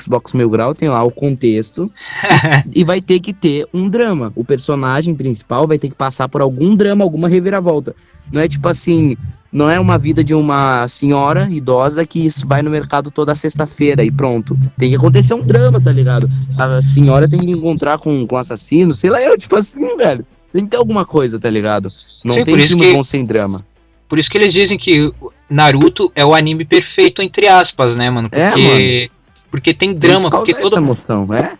[0.00, 1.90] Xbox Mil Grau tem lá o contexto
[2.74, 4.32] e vai ter que ter um drama.
[4.36, 7.94] O personagem principal vai ter que passar por algum drama, alguma reviravolta.
[8.30, 9.16] Não é tipo assim,
[9.50, 14.04] não é uma vida de uma senhora idosa que isso vai no mercado toda sexta-feira
[14.04, 14.58] e pronto.
[14.76, 16.28] Tem que acontecer um drama, tá ligado?
[16.58, 20.26] A senhora tem que encontrar com, com assassino, sei lá, eu, tipo assim, velho.
[20.52, 21.90] Tem que ter alguma coisa, tá ligado?
[22.22, 23.64] Não Sim, tem filme que- bom sem drama.
[24.08, 25.10] Por isso que eles dizem que
[25.50, 28.28] Naruto é o anime perfeito, entre aspas, né, mano?
[28.32, 29.10] É, Porque,
[29.50, 31.56] porque tem drama, porque todo, essa emoção, é?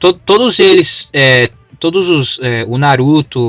[0.00, 3.40] to- todos eles, é, todos os, é, o Naruto,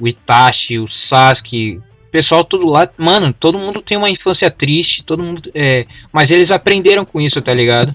[0.00, 5.02] o Itachi, o Sasuke, o pessoal tudo lá, mano, todo mundo tem uma infância triste,
[5.04, 7.94] todo mundo, é, mas eles aprenderam com isso, tá ligado?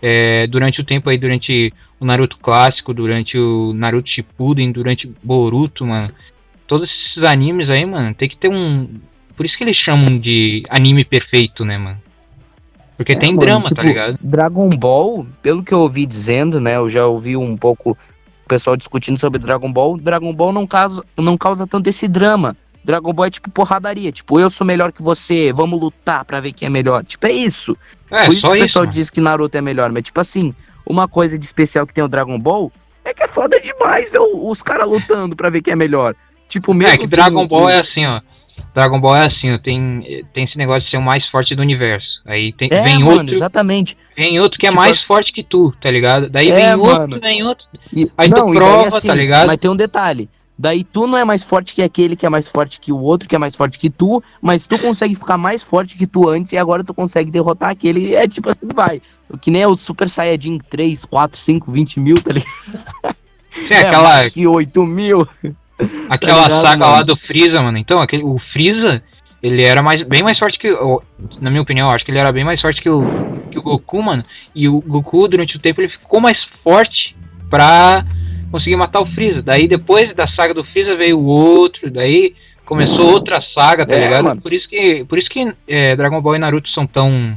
[0.00, 5.86] É, durante o tempo aí, durante o Naruto clássico, durante o Naruto Shippuden, durante Boruto,
[5.86, 6.10] mano,
[6.66, 8.88] todos esses animes aí, mano, tem que ter um,
[9.36, 11.98] por isso que eles chamam de anime perfeito, né, mano?
[12.96, 14.18] Porque É, tem mano, drama, tipo, tá ligado?
[14.20, 16.76] Dragon Ball, pelo que eu ouvi dizendo, né?
[16.76, 19.96] Eu já ouvi um pouco o pessoal discutindo sobre Dragon Ball.
[19.96, 22.56] Dragon Ball não causa, não causa tanto esse drama.
[22.84, 24.12] Dragon Ball é tipo porradaria.
[24.12, 27.04] Tipo, eu sou melhor que você, vamos lutar pra ver quem é melhor.
[27.04, 27.76] Tipo, é isso.
[28.10, 29.90] É, Por isso que o pessoal diz que Naruto é melhor.
[29.90, 32.70] Mas, tipo assim, uma coisa de especial que tem o Dragon Ball
[33.04, 36.14] é que é foda demais ver os caras lutando pra ver quem é melhor.
[36.48, 38.20] Tipo, mesmo É que assim, Dragon Ball é assim, ó.
[38.74, 42.06] Dragon Ball é assim, tem, tem esse negócio de ser o mais forte do universo.
[42.26, 43.96] Aí tem, É, vem mano, outro, exatamente.
[44.16, 46.28] vem outro que é Tipo mais assim- forte que tu, tá ligado?
[46.30, 47.20] Daí É, vem outro, mano.
[47.20, 47.64] vem outro.
[47.92, 49.46] E, Aí tu e daí, prova, tá ligado?
[49.46, 50.28] Mas tem um detalhe.
[50.58, 53.28] Daí tu não é mais forte que aquele que é mais forte que o outro,
[53.28, 56.52] que é mais forte que tu, mas tu consegue ficar mais forte que tu antes
[56.52, 58.14] e agora tu consegue derrotar aquele.
[58.14, 59.02] É tipo assim, vai.
[59.40, 63.16] Que nem é o Super Saiyajin 3, 4, 5, 20 mil, tá ligado?
[63.50, 65.26] Sim, aquela, mais que 8 mil.
[66.08, 67.78] Aquela tá saga lá do Freeza, mano.
[67.78, 69.02] Então, aquele, o Freeza,
[69.42, 70.70] ele era mais, bem mais forte que.
[71.40, 73.02] Na minha opinião, acho que ele era bem mais forte que o,
[73.50, 74.24] que o Goku, mano.
[74.54, 77.14] E o Goku, durante o tempo, ele ficou mais forte
[77.50, 78.04] pra
[78.50, 79.42] conseguir matar o Freeza.
[79.42, 81.90] Daí, depois da saga do Freeza, veio o outro.
[81.90, 84.24] Daí começou outra saga, tá É, ligado?
[84.24, 84.40] mano.
[84.40, 87.34] Por isso que, por isso que é, Dragon Ball e Naruto são tão.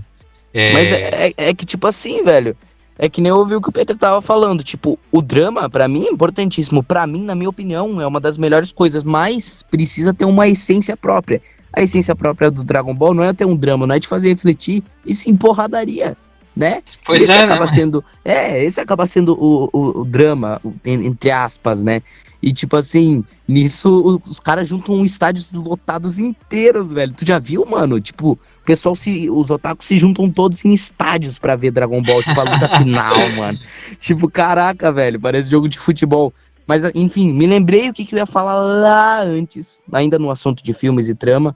[0.53, 2.55] é, Mas é, é- é que, tipo assim, velho.
[2.97, 4.63] É que nem eu ouvi o que o Peter tava falando.
[4.63, 6.83] Tipo, o drama, para mim, é importantíssimo.
[6.83, 10.95] para mim, na minha opinião, é uma das melhores coisas, mas precisa ter uma essência
[10.95, 11.41] própria.
[11.73, 14.29] A essência própria do Dragon Ball não é ter um drama, não é de fazer
[14.29, 16.15] refletir, e sim porradaria,
[16.55, 16.81] né?
[17.05, 17.71] Pois esse é, acaba né?
[17.71, 18.03] sendo.
[18.23, 22.01] É, esse acaba sendo o, o, o drama, entre aspas, né?
[22.41, 27.13] E tipo assim, nisso os caras juntam estádios lotados inteiros, velho.
[27.13, 27.99] Tu já viu, mano?
[27.99, 29.29] Tipo, pessoal se.
[29.29, 33.29] Os otakus se juntam todos em estádios pra ver Dragon Ball, tipo, a luta final,
[33.35, 33.59] mano.
[33.99, 36.33] Tipo, caraca, velho, parece jogo de futebol.
[36.67, 40.63] Mas, enfim, me lembrei o que, que eu ia falar lá antes, ainda no assunto
[40.63, 41.55] de filmes e trama,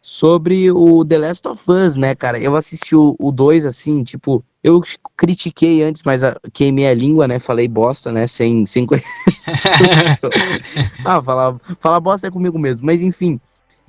[0.00, 2.38] sobre o The Last of Us, né, cara?
[2.38, 4.82] Eu assisti o 2, assim, tipo, eu
[5.16, 7.38] critiquei antes, mas ah, queimei a língua, né?
[7.38, 8.26] Falei bosta, né?
[8.26, 8.86] Sem, sem.
[11.04, 12.86] Ah, falar, falar bosta é comigo mesmo.
[12.86, 13.40] Mas enfim.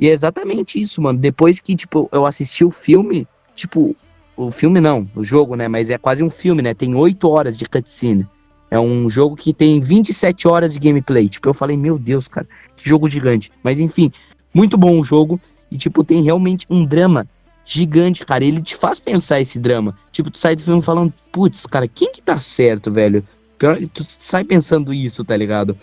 [0.02, 1.20] E é exatamente isso, mano.
[1.20, 3.96] Depois que, tipo, eu assisti o filme, tipo,
[4.36, 5.68] o filme não, o jogo, né?
[5.68, 6.74] Mas é quase um filme, né?
[6.74, 8.26] Tem 8 horas de cutscene.
[8.72, 11.30] É um jogo que tem 27 horas de gameplay.
[11.30, 13.52] Tipo, eu falei, meu Deus, cara, que jogo gigante.
[13.62, 14.12] Mas enfim,
[14.52, 15.40] muito bom o jogo.
[15.70, 17.28] E, tipo, tem realmente um drama
[17.64, 18.44] gigante, cara.
[18.44, 19.96] Ele te faz pensar esse drama.
[20.12, 23.24] Tipo, tu sai do filme falando, putz, cara, quem que tá certo, velho?
[23.60, 25.78] Pior, tu sai pensando isso, tá ligado?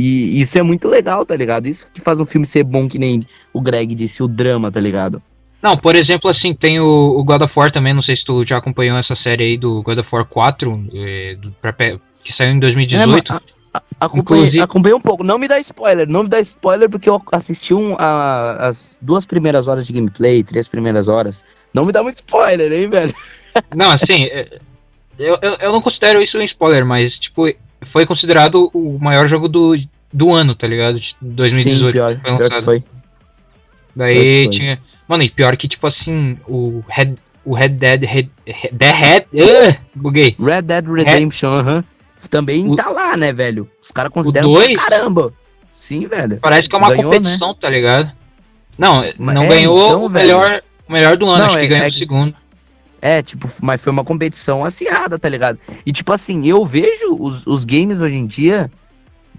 [0.00, 1.66] E isso é muito legal, tá ligado?
[1.66, 4.78] Isso que faz um filme ser bom, que nem o Greg disse, o drama, tá
[4.78, 5.20] ligado?
[5.60, 6.86] Não, por exemplo, assim, tem o,
[7.18, 9.82] o God of War também, não sei se tu já acompanhou essa série aí do
[9.82, 11.98] God of War 4, eh, do, pra que
[12.36, 13.02] saiu em 2018.
[13.02, 13.42] É, mas a-
[13.74, 15.24] a- acompanhei, Inclusive- acompanhei um pouco.
[15.24, 19.26] Não me dá spoiler, não me dá spoiler, porque eu assisti um, a- as duas
[19.26, 21.44] primeiras horas de gameplay, três primeiras horas.
[21.74, 23.12] Não me dá muito spoiler, hein, velho?
[23.74, 24.60] Não, assim, eh,
[25.18, 27.48] eu, eu, eu não considero isso um spoiler, mas, tipo,
[27.92, 29.76] foi considerado o maior jogo do,
[30.12, 30.98] do ano, tá ligado?
[31.00, 31.86] De 2018.
[31.86, 32.84] Sim, pior, foi pior que foi.
[33.96, 34.58] Daí Pior que foi.
[34.58, 34.78] tinha.
[35.08, 37.14] Mano, e pior que, tipo assim, o Red,
[37.44, 38.02] o Red Dead.
[38.04, 38.28] Red,
[38.76, 39.24] The Red.
[39.32, 40.36] Uh, buguei.
[40.38, 41.84] Red Dead Redemption, aham.
[42.30, 43.68] Também O- tá lá, né, velho?
[43.82, 44.76] Os caras consideram dois?
[44.76, 45.32] caramba.
[45.70, 46.38] Sim, velho.
[46.42, 48.10] Parece que é uma Ganhou, competição, tá ligado?
[48.76, 51.66] Não, não é, ganhou então, o, melhor, o melhor do ano, Não, acho que é-
[51.68, 52.34] ganhou é o que- segundo.
[53.00, 55.58] É, tipo, mas foi uma competição acirrada, tá ligado?
[55.86, 58.70] E tipo assim, eu vejo os, os games hoje em dia,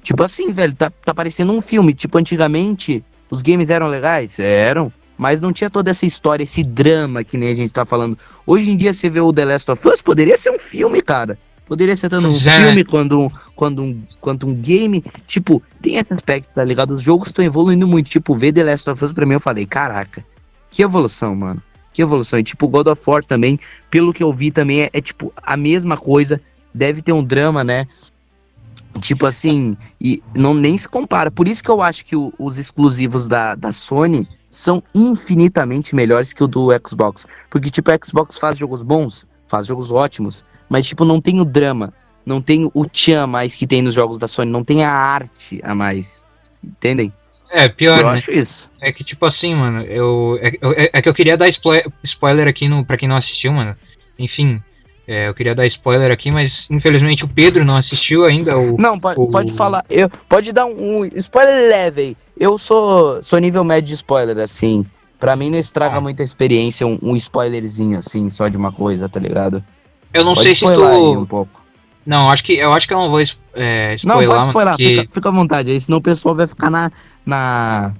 [0.01, 1.93] tipo assim, velho, tá, tá parecendo um filme.
[1.93, 4.39] Tipo, antigamente, os games eram legais?
[4.39, 4.91] Eram.
[5.17, 8.17] Mas não tinha toda essa história, esse drama que nem a gente tá falando.
[8.47, 11.37] Hoje em dia você vê o The Last of Us, poderia ser um filme, cara.
[11.65, 12.39] Poderia ser tanto um é.
[12.39, 15.03] filme quanto um, quanto, um, quanto um game.
[15.27, 16.95] Tipo, tem esse aspecto, tá ligado?
[16.95, 18.09] Os jogos estão evoluindo muito.
[18.09, 20.25] Tipo, ver The Last of Us pra mim, eu falei, caraca,
[20.71, 21.61] que evolução, mano.
[21.99, 22.39] Que evolução.
[22.39, 23.59] E tipo, God of War também,
[23.91, 26.39] pelo que eu vi também, é, é, tipo a mesma coisa.
[26.73, 27.85] Deve ter um drama, né?
[29.01, 31.29] Tipo assim, e não nem se compara.
[31.29, 36.31] Por isso que eu acho que o- os exclusivos da, da Sony são infinitamente melhores
[36.31, 37.27] que o do Xbox.
[37.49, 41.45] Porque, tipo, o Xbox faz jogos bons, faz jogos ótimos, mas, tipo, não tem o
[41.45, 41.93] drama,
[42.25, 45.59] não tem o tchan mais que tem nos jogos da Sony, não tem a arte
[45.65, 46.23] a mais.
[46.63, 47.11] Entendem?
[47.51, 48.13] É, pior, eu né?
[48.13, 48.69] acho isso.
[48.81, 52.47] É que, tipo assim, mano, eu, é, eu- é que eu queria dar spoi- spoiler
[52.47, 53.75] aqui no, pra quem não assistiu, mano.
[54.19, 54.61] Enfim,
[55.07, 58.55] é, eu queria dar spoiler aqui, mas infelizmente o Pedro não assistiu ainda.
[58.57, 59.83] O, Não, pode, o- pode falar.
[59.89, 62.15] Eu, pode dar um, um spoiler leve.
[62.39, 64.85] Eu sou, sou nível médio de spoiler, assim.
[65.19, 66.01] Pra mim não estraga Ah.
[66.01, 69.63] muita experiência um, um spoilerzinho, assim, só de uma coisa, tá ligado?
[70.13, 71.27] eu não pode sei se spoiler aí um tu.
[71.27, 71.61] pouco.
[72.05, 73.19] Não, acho que, eu acho que eu não vou
[73.53, 76.33] é, Não, spoiler, pode mano, spoiler, porque- fica, fica à vontade aí, senão o pessoal
[76.35, 76.91] vai ficar na.
[77.29, 77.93] Na...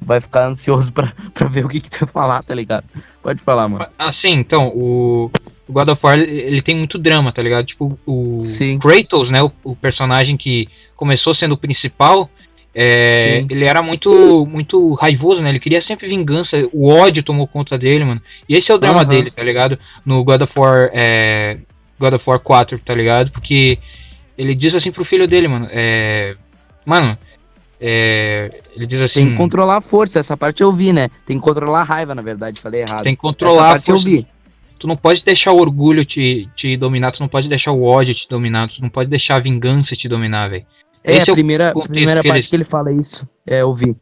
[0.00, 2.84] Vai ficar ansioso pra, pra ver o que, que tu vai falar, tá ligado?
[3.22, 3.86] Pode falar, mano.
[3.98, 5.30] Assim, então, o,
[5.68, 7.66] God of War, ele tem muito drama, tá ligado?
[7.66, 8.78] Tipo, o Sim.
[8.78, 12.28] Kratos, né, o, o personagem que começou sendo o principal,
[12.74, 15.50] é, ele era muito muito raivoso, né?
[15.50, 18.20] Ele queria sempre vingança, o ódio tomou conta dele, mano.
[18.48, 19.08] E esse é o drama Aham.
[19.08, 19.78] dele, tá ligado?
[20.06, 21.58] No God of War, é,
[21.98, 23.30] God of War 4, tá ligado?
[23.30, 23.78] Porque
[24.38, 26.34] ele diz assim pro filho dele, mano, é,
[26.86, 27.16] mano,
[27.84, 31.08] é, ele diz assim, Tem que controlar a força, essa parte eu vi, né?
[31.26, 33.02] Tem que controlar a raiva, na verdade, falei errado.
[33.02, 34.26] tem que essa controlar a parte eu força vi.
[34.78, 38.14] tu não pode deixar o orgulho te, te dominar, tu não pode deixar o ódio
[38.14, 40.64] te dominar, tu não pode deixar a vingança te dominar, velho.
[41.02, 43.28] É, Esse é a o primeira, primeira que parte eles- que ele fala isso.
[43.44, 43.96] É, eu vi.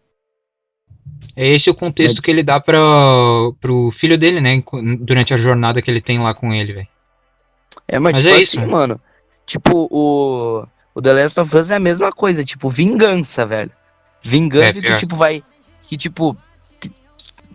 [1.35, 2.79] É esse o contexto que ele dá pra,
[3.61, 4.63] pro filho dele, né?
[5.01, 6.89] Durante a jornada que ele tem lá com ele, velho.
[7.89, 8.71] É, mas, Mas tipo é assim, isso.
[8.71, 9.01] mano.
[9.47, 13.71] Tipo, o, o The Last of Us é a mesma coisa, tipo, vingança, velho.
[14.23, 14.99] Vingança É, e tu, pior.
[14.99, 15.43] tipo, vai.
[15.87, 16.37] Que, tipo.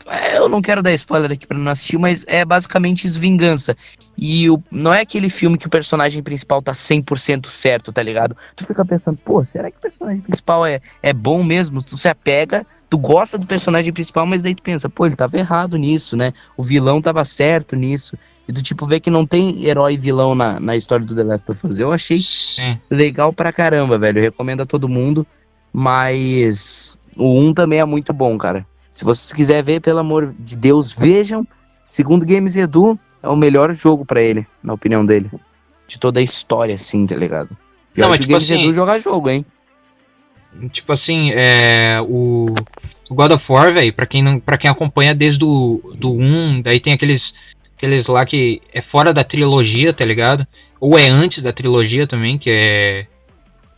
[0.08, 3.76] é, eu não quero dar spoiler aqui pra não assistir, mas é basicamente isso, vingança.
[4.18, 8.36] E o, não é aquele filme que o personagem principal tá 100% certo, tá ligado?
[8.56, 11.84] Tu fica pensando, pô, será que o personagem principal é, é bom mesmo?
[11.84, 15.16] Tu se apega, tu tu gosta do personagem principal, mas daí tu pensa, pô, ele
[15.18, 16.32] tava errado nisso, né?
[16.56, 18.18] O vilão tava certo nisso.
[18.48, 21.24] E tu, tipo, vê que não tem herói e vilão na, na história do The
[21.24, 21.78] Last of Us.
[21.80, 22.22] Eu achei
[22.56, 22.80] Sim.
[22.90, 24.20] legal pra caramba, velho.
[24.20, 25.26] Eu recomendo a todo mundo.
[25.74, 28.66] Mas o 1 também é muito bom, cara.
[28.92, 31.46] Se vocês quiserem ver, pelo amor de Deus, vejam.
[31.86, 35.30] Segundo Games Edu, é o melhor jogo para ele, na opinião dele.
[35.86, 37.50] De toda a história, assim, tá ligado?
[37.94, 39.46] Pior não, mas, que tipo Games assim, Edu jogar jogo, hein?
[40.72, 42.46] Tipo assim, é, o,
[43.10, 46.62] o God of War, velho, pra quem, não, pra quem acompanha desde o do 1,
[46.62, 47.22] daí tem aqueles,
[47.76, 50.48] aqueles lá que é fora da trilogia, tá ligado?
[50.86, 53.08] Ou é antes da trilogia também, que é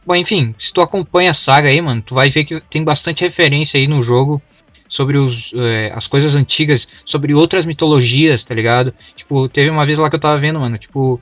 [0.06, 3.24] Bom, enfim, se tu acompanha a saga aí, mano, tu vai ver que tem bastante
[3.24, 4.42] referência aí no jogo
[4.90, 8.94] sobre os, é, as coisas antigas, sobre outras mitologias, tá ligado?
[9.16, 11.20] Tipo, teve uma vez lá que eu tava vendo, mano, tipo,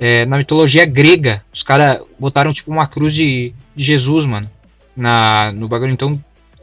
[0.00, 4.48] é, na mitologia grega, os caras botaram, tipo, uma cruz de, de, Jesus, mano,
[4.96, 5.92] na, no bagulho.
[5.92, 6.18] Então,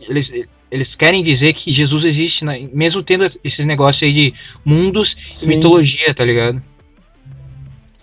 [0.10, 4.34] eles, eles querem dizer que Jesus existe, na, mesmo tendo esses negócios aí de
[4.66, 5.46] mundos Sim.
[5.46, 6.62] e mitologia, tá ligado?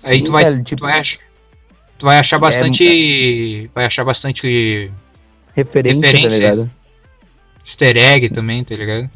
[0.05, 0.81] Aí Sim, tu vai, velho, tipo...
[0.81, 1.25] tu vai achar
[1.99, 3.65] Tu vai achar bastante.
[3.65, 3.69] É...
[3.75, 4.91] Vai achar bastante.
[5.55, 6.71] Referência, tá referência, tá ligado?
[7.67, 9.09] Easter egg também, tá ligado?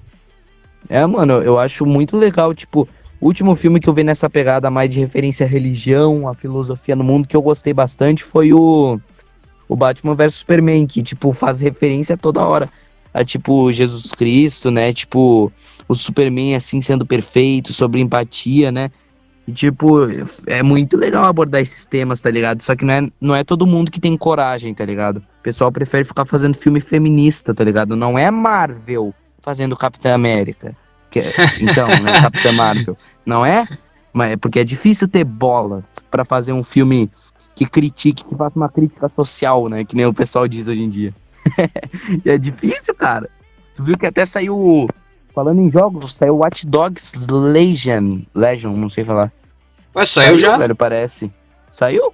[0.88, 2.88] É, mano, eu acho muito legal, tipo,
[3.20, 6.94] o último filme que eu vi nessa pegada mais de referência à religião, à filosofia
[6.94, 8.98] no mundo, que eu gostei bastante foi o,
[9.68, 12.70] o Batman vs Superman, que, tipo, faz referência toda hora
[13.12, 14.92] a, tipo, Jesus Cristo, né?
[14.92, 15.52] Tipo,
[15.88, 18.90] o Superman, assim, sendo perfeito, sobre empatia, né?
[19.48, 20.00] E, tipo,
[20.46, 22.62] é muito legal abordar esses temas, tá ligado?
[22.62, 25.16] Só que não é, não é todo mundo que tem coragem, tá ligado?
[25.40, 27.96] O pessoal prefere ficar fazendo filme feminista, tá ligado?
[27.96, 30.76] Não é Marvel fazendo Capitã América.
[31.10, 32.20] Que, é, então, né?
[32.20, 32.94] Capitã Marvel.
[33.24, 33.66] Não é?
[34.12, 37.10] Mas é porque é difícil ter bolas para fazer um filme
[37.54, 39.82] que critique, que faça uma crítica social, né?
[39.82, 41.14] Que nem o pessoal diz hoje em dia.
[42.22, 43.30] é difícil, cara.
[43.74, 44.88] Tu viu que até saiu.
[45.34, 48.20] Falando em jogos, saiu Watch Dogs Legion.
[48.34, 49.32] Legion, não sei falar.
[49.98, 50.56] Mas saiu, saiu já?
[50.56, 51.30] Velho, parece.
[51.72, 52.12] Saiu?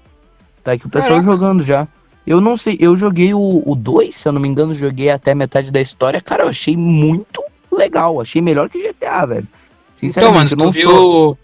[0.62, 1.30] Tá aqui o pessoal Caraca.
[1.30, 1.86] jogando já.
[2.26, 5.70] Eu não sei, eu joguei o 2, se eu não me engano, joguei até metade
[5.70, 6.22] da história.
[6.22, 8.18] Cara, eu achei muito legal.
[8.20, 9.46] Achei melhor que GTA, velho.
[9.94, 11.38] Sinceramente, então, mano, tu viu, sou...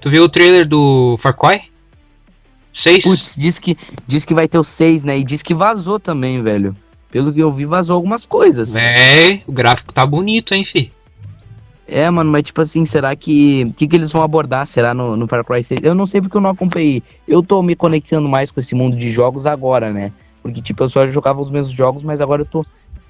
[0.00, 1.60] tu viu o trailer do Far Cry?
[2.82, 3.02] 6?
[3.02, 3.76] Putz, diz que,
[4.06, 5.18] diz que vai ter o 6, né?
[5.18, 6.74] E diz que vazou também, velho.
[7.10, 8.74] Pelo que eu vi, vazou algumas coisas.
[8.74, 10.90] É, o gráfico tá bonito, hein, fi.
[11.86, 13.64] É, mano, mas tipo assim, será que.
[13.64, 14.66] O que, que eles vão abordar?
[14.66, 15.80] Será no, no Far Cry 6?
[15.82, 17.02] Eu não sei porque eu não acompanhei.
[17.26, 20.12] Eu tô me conectando mais com esse mundo de jogos agora, né?
[20.42, 22.64] Porque, tipo, eu só jogava os mesmos jogos, mas agora eu tô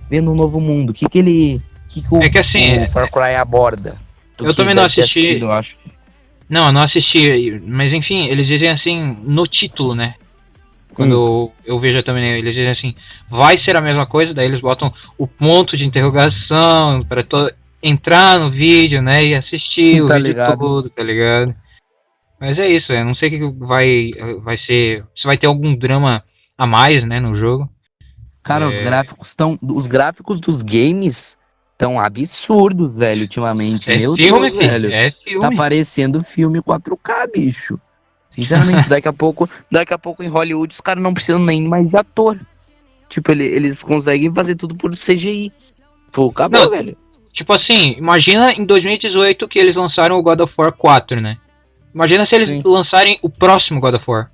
[0.08, 0.90] vendo um novo mundo.
[0.90, 1.60] O que, que ele.
[1.88, 3.96] que, que o, é que assim, o Far Cry aborda?
[4.38, 5.38] Eu também não assisti.
[5.40, 5.76] eu acho.
[6.48, 7.62] Não, eu não assisti.
[7.64, 10.14] Mas enfim, eles dizem assim no título, né?
[10.94, 11.50] Quando hum.
[11.64, 12.94] eu, eu, vejo também, eles dizem assim,
[13.30, 17.50] vai ser a mesma coisa, daí eles botam o ponto de interrogação para todo
[17.82, 20.58] entrar no vídeo, né, e assistir tá o vídeo ligado.
[20.58, 21.54] todo, tá ligado?
[22.40, 25.74] Mas é isso, eu não sei o que vai, vai ser, se vai ter algum
[25.74, 26.22] drama
[26.56, 27.68] a mais, né, no jogo.
[28.42, 28.68] Cara, é...
[28.68, 31.36] os gráficos estão, os gráficos dos games
[31.72, 33.90] estão absurdos, velho, ultimamente.
[33.90, 34.92] É Meu filme, Deus, velho.
[34.92, 35.40] É filme.
[35.40, 37.80] Tá parecendo filme 4K, bicho.
[38.30, 41.88] Sinceramente, daqui a pouco, daqui a pouco em Hollywood os caras não precisam nem mais
[41.88, 42.38] de ator.
[43.08, 45.52] Tipo, ele, eles conseguem fazer tudo por CGI.
[46.12, 46.96] Pô, acabou, não, velho.
[47.32, 51.38] Tipo assim, imagina em 2018 que eles lançaram o God of War 4, né?
[51.94, 52.62] Imagina se eles Sim.
[52.64, 54.30] lançarem o próximo God of War.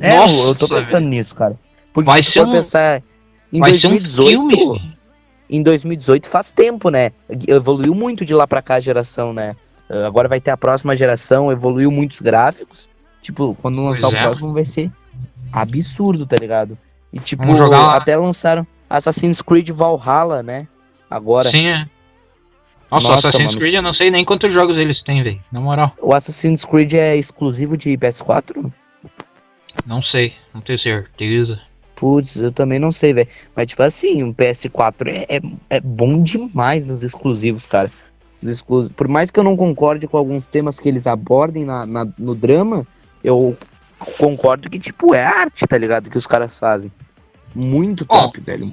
[0.00, 1.08] É, Nossa, eu tô pensando velho.
[1.08, 1.54] nisso, cara.
[1.92, 3.02] Porque vai ser um, pensar
[3.52, 4.96] em 2018, um filme.
[5.48, 7.12] em 2018 faz tempo, né?
[7.46, 9.54] Evoluiu muito de lá pra cá a geração, né?
[10.06, 12.88] Agora vai ter a próxima geração, evoluiu muitos gráficos.
[13.22, 14.22] Tipo, quando lançar pois o é.
[14.22, 14.90] próximo vai ser
[15.52, 16.76] absurdo, tá ligado?
[17.12, 20.66] E tipo, até lançaram Assassin's Creed Valhalla, né?
[21.10, 21.50] Agora.
[21.52, 21.86] Sim, é.
[22.90, 23.58] Nossa, Nossa Assassin's mano.
[23.58, 25.40] Creed eu não sei nem quantos jogos eles têm, velho.
[25.50, 25.94] Na moral.
[26.00, 28.70] O Assassin's Creed é exclusivo de PS4?
[29.84, 31.60] Não sei, não tenho certeza.
[31.96, 33.28] Putz, eu também não sei, velho.
[33.54, 37.90] Mas, tipo assim, um PS4 é, é, é, bom demais nos exclusivos, cara.
[38.42, 38.94] Os exclusivos.
[38.94, 42.34] Por mais que eu não concorde com alguns temas que eles abordem na, na, no
[42.34, 42.86] drama,
[43.24, 43.56] eu
[44.18, 46.10] concordo que, tipo, é arte, tá ligado?
[46.10, 46.92] Que os caras fazem.
[47.54, 48.70] Muito top, oh, velho.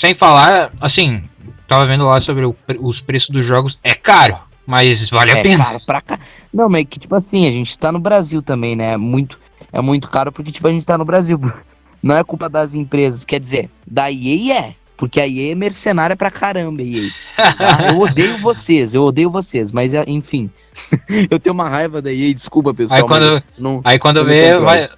[0.00, 1.22] Sem falar, assim,
[1.68, 3.78] tava vendo lá sobre o, os preços dos jogos.
[3.84, 5.64] É caro, mas vale é a pena.
[5.64, 6.18] Caro pra cá.
[6.52, 8.94] Não, mas é que tipo assim, a gente tá no Brasil também, né?
[8.94, 9.38] É muito,
[9.72, 11.38] é muito caro porque tipo a gente tá no Brasil.
[12.02, 14.74] Não é culpa das empresas, quer dizer, da EA é.
[14.96, 17.10] Porque a EA é mercenária pra caramba, EA.
[17.36, 17.88] Tá?
[17.90, 20.50] Eu odeio vocês, eu odeio vocês, mas é, enfim.
[21.30, 23.00] eu tenho uma raiva da EA, desculpa, pessoal.
[23.00, 24.88] Aí quando, não, aí quando vê, vai.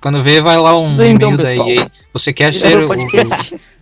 [0.00, 1.90] Quando vê, vai lá um então, pessoal, da EA.
[2.12, 2.88] Você quer ser o,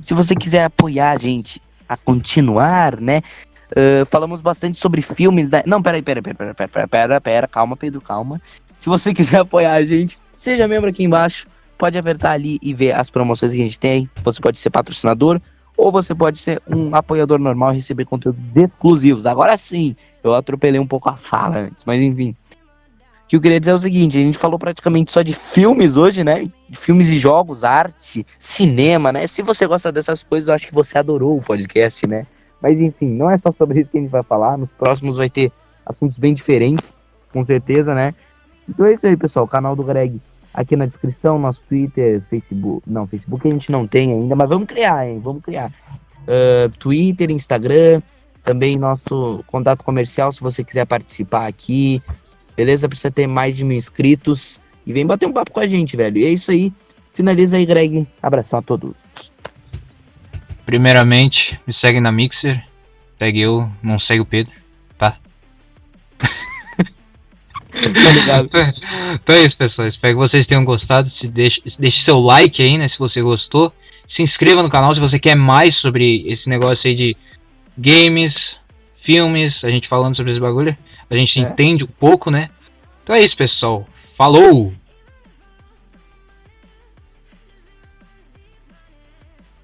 [0.01, 1.61] Se você quiser apoiar a gente,
[1.95, 3.23] a continuar, né?
[3.71, 5.51] Uh, falamos bastante sobre filmes.
[5.51, 5.63] Né?
[5.67, 8.41] Não, peraí, peraí, peraí, peraí, pera, pera, pera, calma, Pedro, calma.
[8.77, 11.47] Se você quiser apoiar a gente, seja membro aqui embaixo.
[11.77, 14.09] Pode apertar ali e ver as promoções que a gente tem.
[14.23, 15.41] Você pode ser patrocinador
[15.77, 19.27] ou você pode ser um apoiador normal e receber conteúdos exclusivos.
[19.27, 22.35] Agora sim, eu atropelei um pouco a fala antes, mas enfim.
[23.35, 26.23] Que eu queria dizer é o seguinte: a gente falou praticamente só de filmes hoje,
[26.23, 26.47] né?
[26.69, 29.27] De filmes e jogos, arte, cinema, né?
[29.27, 32.29] Se você gosta dessas coisas, eu acho que você adorou o podcast, né?
[32.63, 34.57] Mas enfim, não é só sobre isso que a gente vai falar.
[34.57, 35.51] Nos próximos vai ter
[35.85, 36.97] assuntos bem diferentes,
[37.33, 38.15] com certeza, né?
[38.69, 39.49] Então é isso aí, pessoal.
[39.49, 40.21] Canal do Greg
[40.53, 42.89] aqui na descrição, nosso Twitter, Facebook.
[42.89, 45.19] Não, Facebook a gente não tem ainda, mas vamos criar, hein?
[45.19, 45.73] Vamos criar.
[46.23, 48.01] Uh, Twitter, Instagram,
[48.45, 52.01] também nosso contato comercial se você quiser participar aqui.
[52.57, 52.89] Beleza?
[52.89, 54.61] Precisa ter mais de mil inscritos.
[54.87, 56.19] E vem bater um papo com a gente, velho.
[56.19, 56.73] E é isso aí.
[57.15, 58.07] Finaliza aí, Greg.
[58.23, 58.93] Abração a todos.
[60.67, 62.63] Primeiramente, me segue na Mixer.
[63.19, 64.53] Segue eu, não segue o Pedro,
[64.99, 65.17] tá?
[66.19, 68.51] tá ligado?
[69.15, 69.89] então é isso, pessoal.
[69.89, 71.11] Espero que vocês tenham gostado.
[71.11, 72.89] Se deixe, deixe seu like aí, né?
[72.89, 73.73] Se você gostou.
[74.15, 77.17] Se inscreva no canal se você quer mais sobre esse negócio aí de
[77.77, 78.35] games,
[79.03, 80.77] filmes, a gente falando sobre esse bagulho.
[81.11, 81.43] A gente é.
[81.43, 82.49] entende um pouco, né?
[83.03, 83.85] Então é isso, pessoal.
[84.17, 84.73] Falou!